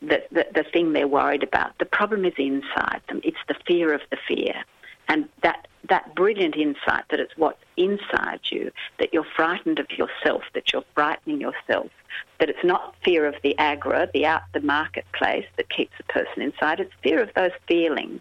the, 0.00 0.22
the, 0.30 0.46
the 0.54 0.64
thing 0.72 0.92
they're 0.92 1.08
worried 1.08 1.42
about. 1.42 1.78
The 1.78 1.84
problem 1.84 2.24
is 2.24 2.34
inside 2.36 3.00
them. 3.08 3.20
It's 3.24 3.38
the 3.48 3.56
fear 3.66 3.92
of 3.92 4.00
the 4.10 4.18
fear. 4.26 4.64
And 5.08 5.28
that 5.42 5.66
that 5.88 6.14
brilliant 6.14 6.54
insight 6.56 7.04
that 7.10 7.18
it's 7.18 7.36
what's 7.36 7.62
inside 7.76 8.40
you, 8.50 8.70
that 8.98 9.12
you're 9.14 9.26
frightened 9.36 9.78
of 9.78 9.86
yourself, 9.92 10.42
that 10.54 10.72
you're 10.72 10.84
frightening 10.94 11.40
yourself, 11.40 11.90
that 12.38 12.50
it's 12.50 12.64
not 12.64 12.94
fear 13.04 13.26
of 13.26 13.34
the 13.42 13.56
agora, 13.58 14.08
the 14.12 14.26
out 14.26 14.42
the 14.52 14.60
marketplace 14.60 15.46
that 15.56 15.70
keeps 15.70 15.94
a 15.98 16.12
person 16.12 16.42
inside, 16.42 16.80
it's 16.80 16.92
fear 17.02 17.22
of 17.22 17.30
those 17.34 17.52
feelings. 17.66 18.20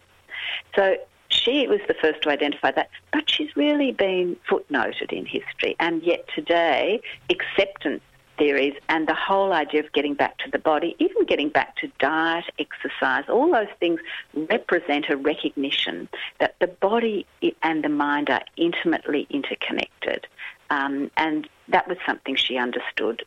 So 0.75 0.95
she 1.29 1.67
was 1.67 1.79
the 1.87 1.93
first 1.95 2.21
to 2.23 2.29
identify 2.29 2.71
that, 2.71 2.89
but 3.11 3.29
she's 3.29 3.55
really 3.55 3.91
been 3.91 4.37
footnoted 4.49 5.11
in 5.11 5.25
history. 5.25 5.75
And 5.79 6.03
yet 6.03 6.27
today, 6.33 7.01
acceptance 7.29 8.01
theories 8.37 8.75
and 8.89 9.07
the 9.07 9.15
whole 9.15 9.53
idea 9.53 9.81
of 9.81 9.91
getting 9.93 10.13
back 10.13 10.37
to 10.39 10.51
the 10.51 10.59
body, 10.59 10.95
even 10.99 11.25
getting 11.25 11.49
back 11.49 11.75
to 11.77 11.91
diet, 11.99 12.45
exercise, 12.59 13.25
all 13.29 13.51
those 13.51 13.67
things 13.79 13.99
represent 14.33 15.05
a 15.09 15.17
recognition 15.17 16.07
that 16.39 16.55
the 16.59 16.67
body 16.67 17.25
and 17.63 17.83
the 17.83 17.89
mind 17.89 18.29
are 18.29 18.43
intimately 18.55 19.27
interconnected. 19.29 20.27
Um, 20.69 21.11
and 21.17 21.47
that 21.69 21.87
was 21.87 21.97
something 22.05 22.35
she 22.35 22.57
understood 22.57 23.23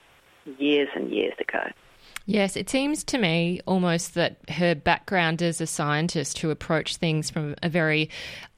years 0.58 0.88
and 0.94 1.10
years 1.10 1.34
ago. 1.38 1.70
Yes, 2.30 2.54
it 2.54 2.70
seems 2.70 3.02
to 3.04 3.18
me 3.18 3.60
almost 3.66 4.14
that 4.14 4.36
her 4.50 4.76
background 4.76 5.42
as 5.42 5.60
a 5.60 5.66
scientist 5.66 6.38
who 6.38 6.50
approached 6.50 6.98
things 6.98 7.28
from 7.28 7.56
a 7.60 7.68
very 7.68 8.08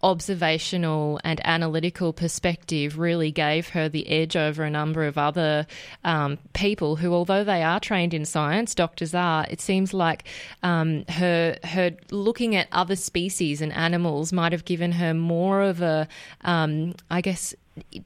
observational 0.02 1.18
and 1.24 1.40
analytical 1.46 2.12
perspective 2.12 2.98
really 2.98 3.30
gave 3.30 3.70
her 3.70 3.88
the 3.88 4.06
edge 4.10 4.36
over 4.36 4.64
a 4.64 4.68
number 4.68 5.06
of 5.06 5.16
other 5.16 5.66
um, 6.04 6.38
people 6.52 6.96
who, 6.96 7.14
although 7.14 7.44
they 7.44 7.62
are 7.62 7.80
trained 7.80 8.12
in 8.12 8.26
science, 8.26 8.74
doctors 8.74 9.14
are, 9.14 9.46
it 9.48 9.62
seems 9.62 9.94
like 9.94 10.24
um, 10.62 11.06
her 11.08 11.56
her 11.64 11.92
looking 12.10 12.54
at 12.54 12.68
other 12.72 12.96
species 12.96 13.62
and 13.62 13.72
animals 13.72 14.34
might 14.34 14.52
have 14.52 14.66
given 14.66 14.92
her 14.92 15.14
more 15.14 15.62
of 15.62 15.80
a, 15.80 16.06
um, 16.42 16.94
I 17.10 17.22
guess, 17.22 17.54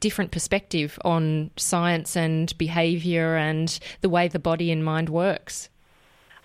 different 0.00 0.31
perspective 0.31 0.98
on 1.05 1.50
science 1.57 2.16
and 2.16 2.57
behaviour 2.59 3.37
and 3.37 3.79
the 4.00 4.09
way 4.09 4.29
the 4.29 4.38
body 4.38 4.70
and 4.70 4.85
mind 4.85 5.09
works. 5.09 5.68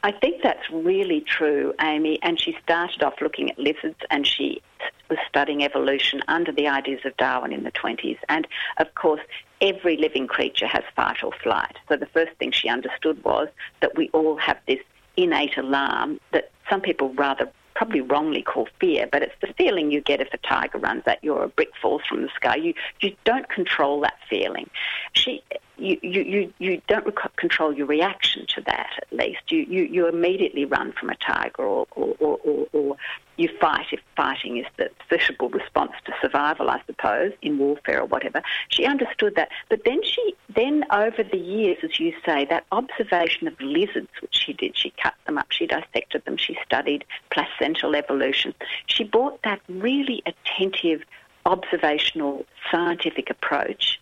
I 0.04 0.12
think 0.12 0.42
that's 0.42 0.68
really 0.72 1.22
true, 1.22 1.74
Amy. 1.80 2.18
And 2.24 2.40
she 2.40 2.58
started 2.64 3.04
off 3.04 3.22
looking 3.22 3.52
at 3.52 3.60
lizards 3.60 4.00
and 4.10 4.26
she 4.26 4.62
was 5.10 5.20
studying 5.28 5.64
evolution 5.64 6.22
under 6.28 6.52
the 6.52 6.68
ideas 6.68 7.02
of 7.06 7.16
Darwin 7.18 7.54
in 7.54 7.64
the 7.64 7.72
20s. 7.72 8.18
And 8.30 8.48
of 8.78 8.94
course, 8.96 9.22
every 9.60 9.98
living 9.98 10.28
creature 10.28 10.68
has 10.68 10.84
fight 10.96 11.24
or 11.24 11.32
flight. 11.44 11.78
So 11.88 11.98
the 11.98 12.08
first 12.08 12.32
thing 12.40 12.52
she 12.52 12.68
understood 12.68 13.24
was 13.24 13.50
that 13.82 13.96
we 13.96 14.10
all 14.10 14.38
have 14.38 14.58
this 14.68 14.80
innate 15.18 15.58
alarm 15.58 16.20
that 16.32 16.52
some 16.70 16.82
people 16.82 17.14
rather 17.14 17.52
probably 17.82 18.02
wrongly 18.02 18.44
call 18.44 18.68
fear, 18.80 19.10
but 19.12 19.24
it's 19.24 19.34
the 19.42 19.52
feeling 19.58 19.92
you 19.92 20.02
get 20.02 20.22
if 20.22 20.32
a 20.34 20.38
tiger 20.38 20.78
runs 20.78 21.02
at 21.08 21.18
you 21.24 21.34
or 21.34 21.46
a 21.46 21.48
brick 21.48 21.70
falls 21.82 22.04
from 22.08 22.22
the 22.22 22.30
sky. 22.36 22.56
You 22.56 22.76
you 23.00 23.16
don't 23.24 23.50
control 23.50 24.02
that 24.02 24.20
feeling. 24.30 24.70
She 25.14 25.42
you, 25.80 25.98
you, 26.04 26.22
you, 26.22 26.54
you 26.60 26.82
don't 26.88 27.12
control 27.38 27.74
your 27.74 27.88
reaction 27.88 28.46
to 28.50 28.62
that, 28.68 28.92
at 28.98 29.12
least. 29.12 29.52
You, 29.52 29.66
you, 29.68 29.84
you 29.86 30.08
immediately 30.08 30.64
run 30.64 30.92
from 30.92 31.10
a 31.10 31.16
tiger 31.16 31.64
or, 31.64 31.88
or, 31.96 32.16
or, 32.20 32.68
or, 32.72 32.98
you 33.42 33.50
fight 33.60 33.88
if 33.92 34.00
fighting 34.16 34.58
is 34.58 34.66
the 34.78 34.90
suitable 35.10 35.50
response 35.50 35.94
to 36.06 36.14
survival, 36.22 36.70
I 36.70 36.82
suppose, 36.86 37.34
in 37.42 37.58
warfare 37.58 38.02
or 38.02 38.06
whatever. 38.06 38.42
She 38.70 38.86
understood 38.86 39.36
that. 39.36 39.50
But 39.70 39.84
then 39.86 40.04
she, 40.04 40.36
then 40.54 40.86
over 40.92 41.24
the 41.24 41.38
years, 41.38 41.78
as 41.84 42.00
you 42.00 42.14
say, 42.26 42.46
that 42.46 42.66
observation 42.72 43.48
of 43.48 43.60
lizards, 43.60 44.10
which 44.22 44.36
she 44.36 44.54
did, 44.54 44.78
she 44.78 44.92
cut 44.92 45.16
them 45.26 45.38
up, 45.38 45.52
she 45.52 45.66
dissected 45.66 46.24
them, 46.26 46.38
she 46.38 46.58
studied 46.66 47.04
placental 47.32 47.96
evolution. 47.96 48.54
She 48.86 49.04
brought 49.04 49.42
that 49.44 49.60
really 49.68 50.22
attentive, 50.26 51.02
observational, 51.46 52.46
scientific 52.70 53.30
approach 53.30 54.00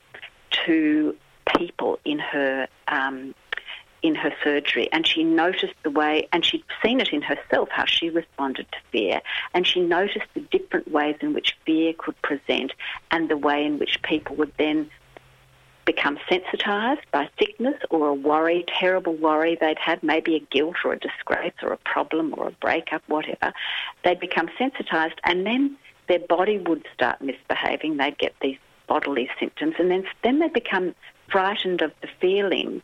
to 0.66 1.16
people 1.58 2.00
in 2.06 2.20
her 2.20 2.68
um, 2.88 3.34
in 4.02 4.16
her 4.16 4.34
surgery 4.44 4.90
and 4.92 5.06
she 5.06 5.24
noticed 5.24 5.74
the 5.84 5.90
way, 5.90 6.28
and 6.32 6.46
she'd 6.46 6.64
seen 6.84 7.00
it 7.00 7.10
in 7.10 7.22
herself, 7.22 7.70
how 7.72 7.86
she 7.86 8.10
responded 8.10 8.66
to 8.72 8.78
fear. 8.92 9.22
And 9.54 9.66
she 9.68 9.82
noticed 9.82 10.28
the 10.34 10.42
different 10.42 10.92
ways 10.92 11.18
in 11.22 11.34
which 11.34 11.58
fear 11.66 11.94
could 11.98 12.20
present 12.22 12.74
and 13.12 13.30
the 13.30 13.38
way 13.38 13.66
in 13.66 13.80
which 13.80 14.02
people 14.02 14.36
would 14.38 14.54
then 14.58 14.90
become 15.86 16.20
sensitized 16.30 17.02
by 17.12 17.28
sickness 17.40 17.76
or 17.90 18.10
a 18.10 18.14
worry, 18.14 18.64
terrible 18.68 19.16
worry 19.16 19.58
they'd 19.60 19.80
had, 19.80 20.04
maybe 20.04 20.36
a 20.36 20.40
guilt 20.40 20.76
or 20.86 20.94
a 20.94 21.00
disgrace 21.00 21.54
or 21.64 21.74
a 21.74 21.78
problem 21.78 22.36
or 22.38 22.50
a 22.50 22.52
breakup, 22.52 23.02
whatever. 23.08 23.52
They'd 24.04 24.20
become 24.20 24.50
sensitized 24.58 25.20
and 25.24 25.48
then 25.48 25.78
their 26.08 26.20
body 26.20 26.60
would 26.60 26.86
start 26.94 27.22
misbehaving. 27.22 27.98
They'd 27.98 28.18
get 28.20 28.36
these 28.40 28.58
bodily 28.88 29.30
symptoms 29.40 29.76
and 29.80 29.90
then, 29.90 30.06
then 30.24 30.40
they'd 30.40 30.54
become 30.54 30.94
frightened 31.32 31.82
of 31.82 31.92
the 32.02 32.10
feeling 32.22 32.84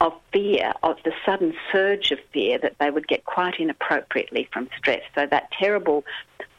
of 0.00 0.14
fear, 0.32 0.72
of 0.82 0.96
the 1.04 1.12
sudden 1.26 1.54
surge 1.72 2.12
of 2.12 2.18
fear 2.32 2.58
that 2.58 2.76
they 2.78 2.90
would 2.90 3.08
get 3.08 3.24
quite 3.24 3.58
inappropriately 3.58 4.48
from 4.52 4.68
stress. 4.76 5.02
So 5.14 5.26
that 5.26 5.50
terrible 5.52 6.04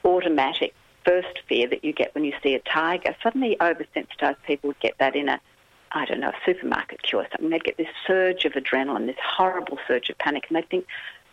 automatic 0.03 0.73
first 1.05 1.41
fear 1.47 1.67
that 1.67 1.83
you 1.83 1.93
get 1.93 2.13
when 2.13 2.25
you 2.25 2.33
see 2.43 2.53
a 2.55 2.59
tiger, 2.59 3.15
suddenly 3.23 3.55
oversensitized 3.59 4.37
people 4.45 4.69
would 4.69 4.79
get 4.79 4.97
that 4.99 5.15
in 5.15 5.29
a 5.29 5.39
I 5.91 6.05
don't 6.05 6.19
know, 6.19 6.29
a 6.29 6.45
supermarket 6.45 7.01
queue 7.01 7.19
or 7.19 7.27
something, 7.31 7.49
they'd 7.49 7.63
get 7.63 7.77
this 7.77 7.87
surge 8.05 8.45
of 8.45 8.53
adrenaline, 8.53 9.07
this 9.07 9.15
horrible 9.23 9.79
surge 9.87 10.09
of 10.09 10.19
panic, 10.19 10.45
and 10.47 10.57
they'd 10.57 10.69
think, 10.69 10.85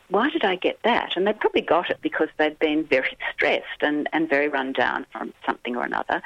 why 0.09 0.31
did 0.31 0.45
I 0.45 0.57
get 0.57 0.79
that? 0.85 1.17
And 1.17 1.27
they 1.27 1.33
probably 1.33 1.63
got 1.63 1.91
it 1.91 1.99
because 2.01 2.29
they'd 2.37 2.59
been 2.59 2.85
very 2.85 3.17
stressed 3.33 3.83
and, 3.83 4.09
and 4.13 4.29
very 4.29 4.49
run 4.49 4.73
down 4.73 5.07
from 5.13 5.33
something 5.45 5.77
or 5.77 5.85
another. 5.85 6.23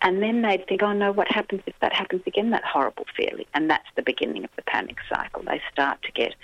And 0.00 0.22
then 0.22 0.42
they'd 0.42 0.66
think, 0.66 0.82
oh 0.82 0.92
no, 0.92 1.12
what 1.12 1.28
happens 1.28 1.62
if 1.66 1.74
that 1.80 1.92
happens 1.92 2.22
again, 2.26 2.50
that 2.50 2.64
horrible 2.64 3.06
feeling? 3.16 3.46
And 3.54 3.70
that's 3.70 3.88
the 3.96 4.02
beginning 4.02 4.44
of 4.44 4.50
the 4.56 4.62
panic 4.62 4.98
cycle. 5.08 5.42
They 5.42 5.60
start 5.72 6.02
to 6.02 6.12
get 6.12 6.34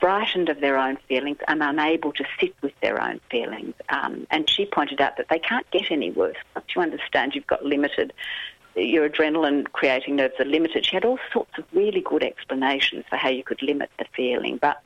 frightened 0.00 0.48
of 0.48 0.60
their 0.60 0.76
own 0.76 0.98
feelings 1.08 1.38
and 1.48 1.62
unable 1.62 2.12
to 2.12 2.24
sit 2.38 2.54
with 2.60 2.72
their 2.82 3.00
own 3.00 3.20
feelings. 3.30 3.74
Um, 3.88 4.26
and 4.30 4.50
she 4.50 4.66
pointed 4.66 5.00
out 5.00 5.16
that 5.16 5.28
they 5.30 5.38
can't 5.38 5.70
get 5.70 5.90
any 5.90 6.10
worse. 6.10 6.36
Once 6.54 6.66
you 6.74 6.82
understand 6.82 7.34
you've 7.34 7.46
got 7.46 7.64
limited 7.64 8.12
your 8.76 9.08
adrenaline 9.08 9.70
creating 9.72 10.16
nerves 10.16 10.34
are 10.38 10.44
limited. 10.44 10.84
She 10.84 10.96
had 10.96 11.04
all 11.04 11.18
sorts 11.32 11.52
of 11.58 11.64
really 11.72 12.00
good 12.00 12.24
explanations 12.24 13.04
for 13.08 13.16
how 13.16 13.28
you 13.28 13.44
could 13.44 13.62
limit 13.62 13.90
the 13.98 14.04
feeling. 14.16 14.56
But 14.56 14.82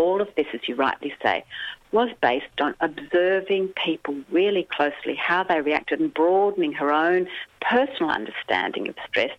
all 0.00 0.20
of 0.20 0.28
this, 0.36 0.46
as 0.52 0.60
you 0.68 0.74
rightly 0.74 1.14
say, 1.22 1.44
was 1.92 2.08
based 2.20 2.60
on 2.60 2.74
observing 2.80 3.68
people 3.68 4.16
really 4.30 4.66
closely, 4.70 5.14
how 5.14 5.42
they 5.42 5.60
reacted, 5.60 6.00
and 6.00 6.12
broadening 6.12 6.72
her 6.72 6.92
own 6.92 7.28
personal 7.60 8.10
understanding 8.10 8.88
of 8.88 8.94
stress 9.08 9.30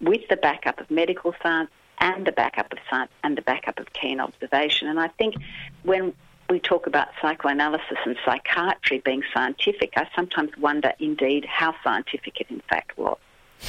with 0.00 0.20
the 0.28 0.36
backup 0.36 0.80
of 0.80 0.90
medical 0.90 1.34
science 1.42 1.70
and 1.98 2.26
the 2.26 2.32
backup 2.32 2.72
of 2.72 2.78
science 2.88 3.10
and 3.22 3.36
the 3.36 3.42
backup 3.42 3.78
of 3.78 3.92
keen 3.92 4.20
observation. 4.20 4.88
And 4.88 4.98
I 4.98 5.08
think 5.08 5.34
when 5.82 6.12
we 6.48 6.58
talk 6.58 6.86
about 6.86 7.08
psychoanalysis 7.20 7.98
and 8.04 8.16
psychiatry 8.24 9.00
being 9.04 9.22
scientific, 9.32 9.92
I 9.96 10.08
sometimes 10.16 10.50
wonder 10.58 10.92
indeed 10.98 11.44
how 11.44 11.74
scientific 11.84 12.40
it 12.40 12.46
in 12.50 12.60
fact 12.68 12.98
was. 12.98 13.18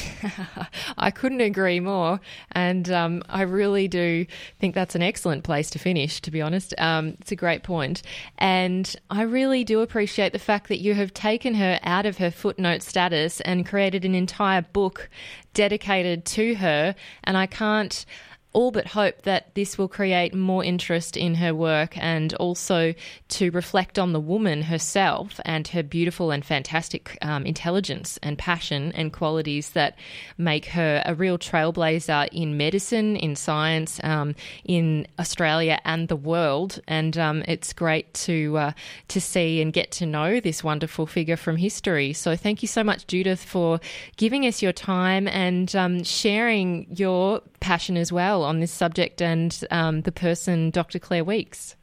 I 0.98 1.10
couldn't 1.10 1.40
agree 1.40 1.80
more. 1.80 2.20
And 2.52 2.90
um, 2.90 3.22
I 3.28 3.42
really 3.42 3.88
do 3.88 4.26
think 4.58 4.74
that's 4.74 4.94
an 4.94 5.02
excellent 5.02 5.44
place 5.44 5.70
to 5.70 5.78
finish, 5.78 6.20
to 6.22 6.30
be 6.30 6.40
honest. 6.40 6.74
Um, 6.78 7.16
it's 7.20 7.32
a 7.32 7.36
great 7.36 7.62
point. 7.62 8.02
And 8.38 8.94
I 9.10 9.22
really 9.22 9.64
do 9.64 9.80
appreciate 9.80 10.32
the 10.32 10.38
fact 10.38 10.68
that 10.68 10.80
you 10.80 10.94
have 10.94 11.12
taken 11.12 11.54
her 11.54 11.78
out 11.82 12.06
of 12.06 12.18
her 12.18 12.30
footnote 12.30 12.82
status 12.82 13.40
and 13.42 13.66
created 13.66 14.04
an 14.04 14.14
entire 14.14 14.62
book 14.62 15.08
dedicated 15.54 16.24
to 16.24 16.54
her. 16.56 16.94
And 17.24 17.36
I 17.36 17.46
can't 17.46 18.04
all 18.52 18.70
but 18.70 18.88
hope 18.88 19.22
that 19.22 19.54
this 19.54 19.78
will 19.78 19.88
create 19.88 20.34
more 20.34 20.64
interest 20.64 21.16
in 21.16 21.36
her 21.36 21.54
work 21.54 21.96
and 21.98 22.34
also 22.34 22.94
to 23.28 23.50
reflect 23.50 23.98
on 23.98 24.12
the 24.12 24.20
woman 24.20 24.62
herself 24.62 25.40
and 25.44 25.68
her 25.68 25.82
beautiful 25.82 26.30
and 26.30 26.44
fantastic 26.44 27.16
um, 27.22 27.46
intelligence 27.46 28.18
and 28.22 28.38
passion 28.38 28.92
and 28.92 29.12
qualities 29.12 29.70
that 29.70 29.96
make 30.36 30.66
her 30.66 31.02
a 31.06 31.14
real 31.14 31.38
trailblazer 31.38 32.28
in 32.32 32.56
medicine, 32.56 33.16
in 33.16 33.34
science, 33.34 34.00
um, 34.04 34.34
in 34.64 35.06
Australia 35.18 35.80
and 35.84 36.08
the 36.08 36.16
world. 36.16 36.80
And 36.86 37.16
um, 37.16 37.42
it's 37.48 37.72
great 37.72 38.12
to 38.14 38.56
uh, 38.58 38.72
to 39.08 39.20
see 39.20 39.62
and 39.62 39.72
get 39.72 39.90
to 39.92 40.06
know 40.06 40.40
this 40.40 40.62
wonderful 40.62 41.06
figure 41.06 41.36
from 41.36 41.56
history. 41.56 42.12
So 42.12 42.36
thank 42.36 42.62
you 42.62 42.68
so 42.68 42.84
much, 42.84 43.06
Judith, 43.06 43.42
for 43.42 43.80
giving 44.16 44.46
us 44.46 44.62
your 44.62 44.72
time 44.72 45.26
and 45.28 45.74
um, 45.74 46.02
sharing 46.02 46.86
your 46.90 47.40
passion 47.60 47.96
as 47.96 48.12
well 48.12 48.41
on 48.44 48.60
this 48.60 48.72
subject 48.72 49.20
and 49.22 49.64
um, 49.70 50.02
the 50.02 50.12
person, 50.12 50.70
Dr. 50.70 50.98
Claire 50.98 51.24
Weekes. 51.24 51.76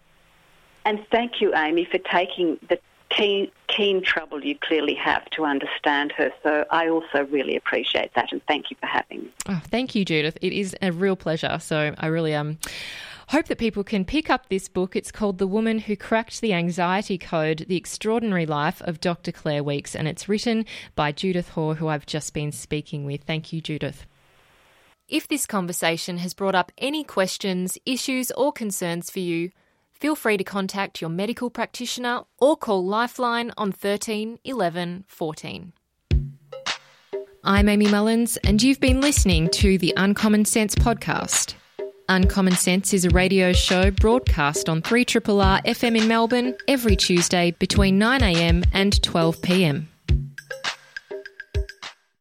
And 0.85 1.05
thank 1.11 1.41
you, 1.41 1.53
Amy, 1.55 1.85
for 1.85 1.97
taking 1.97 2.57
the 2.69 2.79
keen, 3.09 3.51
keen 3.67 4.01
trouble 4.01 4.43
you 4.43 4.57
clearly 4.59 4.95
have 4.95 5.25
to 5.31 5.43
understand 5.43 6.11
her. 6.13 6.31
So 6.43 6.65
I 6.71 6.89
also 6.89 7.25
really 7.29 7.55
appreciate 7.55 8.13
that, 8.15 8.31
and 8.31 8.41
thank 8.47 8.71
you 8.71 8.77
for 8.79 8.87
having 8.87 9.23
me. 9.23 9.31
Oh, 9.47 9.61
thank 9.65 9.95
you, 9.95 10.05
Judith. 10.05 10.37
It 10.41 10.53
is 10.53 10.75
a 10.81 10.91
real 10.91 11.15
pleasure. 11.15 11.57
So 11.59 11.93
I 11.97 12.07
really 12.07 12.33
um 12.33 12.57
hope 13.29 13.45
that 13.45 13.59
people 13.59 13.83
can 13.83 14.05
pick 14.05 14.29
up 14.29 14.49
this 14.49 14.67
book. 14.67 14.95
It's 14.95 15.11
called 15.11 15.37
The 15.37 15.47
Woman 15.47 15.79
Who 15.79 15.95
Cracked 15.95 16.41
the 16.41 16.53
Anxiety 16.53 17.17
Code 17.17 17.65
The 17.67 17.77
Extraordinary 17.77 18.47
Life 18.47 18.81
of 18.81 18.99
Dr. 18.99 19.31
Claire 19.31 19.63
Weekes, 19.63 19.95
and 19.95 20.07
it's 20.07 20.27
written 20.27 20.65
by 20.95 21.11
Judith 21.11 21.49
Hoare, 21.49 21.75
who 21.75 21.87
I've 21.87 22.07
just 22.07 22.33
been 22.33 22.51
speaking 22.51 23.05
with. 23.05 23.23
Thank 23.23 23.53
you, 23.53 23.61
Judith. 23.61 24.07
If 25.09 25.27
this 25.27 25.47
conversation 25.47 26.19
has 26.19 26.35
brought 26.35 26.53
up 26.53 26.71
any 26.77 27.03
questions, 27.03 27.79
issues, 27.83 28.29
or 28.29 28.51
concerns 28.51 29.09
for 29.09 29.17
you, 29.17 29.49
feel 29.91 30.15
free 30.15 30.37
to 30.37 30.43
contact 30.43 31.01
your 31.01 31.09
medical 31.09 31.49
practitioner 31.49 32.25
or 32.37 32.55
call 32.55 32.85
Lifeline 32.85 33.51
on 33.57 33.71
13 33.71 34.37
11 34.43 35.05
14. 35.07 35.73
I'm 37.43 37.69
Amy 37.69 37.87
Mullins, 37.87 38.37
and 38.37 38.61
you've 38.61 38.79
been 38.79 39.01
listening 39.01 39.49
to 39.49 39.79
the 39.79 39.95
Uncommon 39.97 40.45
Sense 40.45 40.75
podcast. 40.75 41.55
Uncommon 42.07 42.53
Sense 42.53 42.93
is 42.93 43.03
a 43.03 43.09
radio 43.09 43.51
show 43.51 43.89
broadcast 43.89 44.69
on 44.69 44.83
3RRR 44.83 45.65
FM 45.65 45.99
in 45.99 46.07
Melbourne 46.07 46.55
every 46.67 46.95
Tuesday 46.95 47.49
between 47.57 47.99
9am 47.99 48.63
and 48.73 48.93
12pm. 49.01 49.87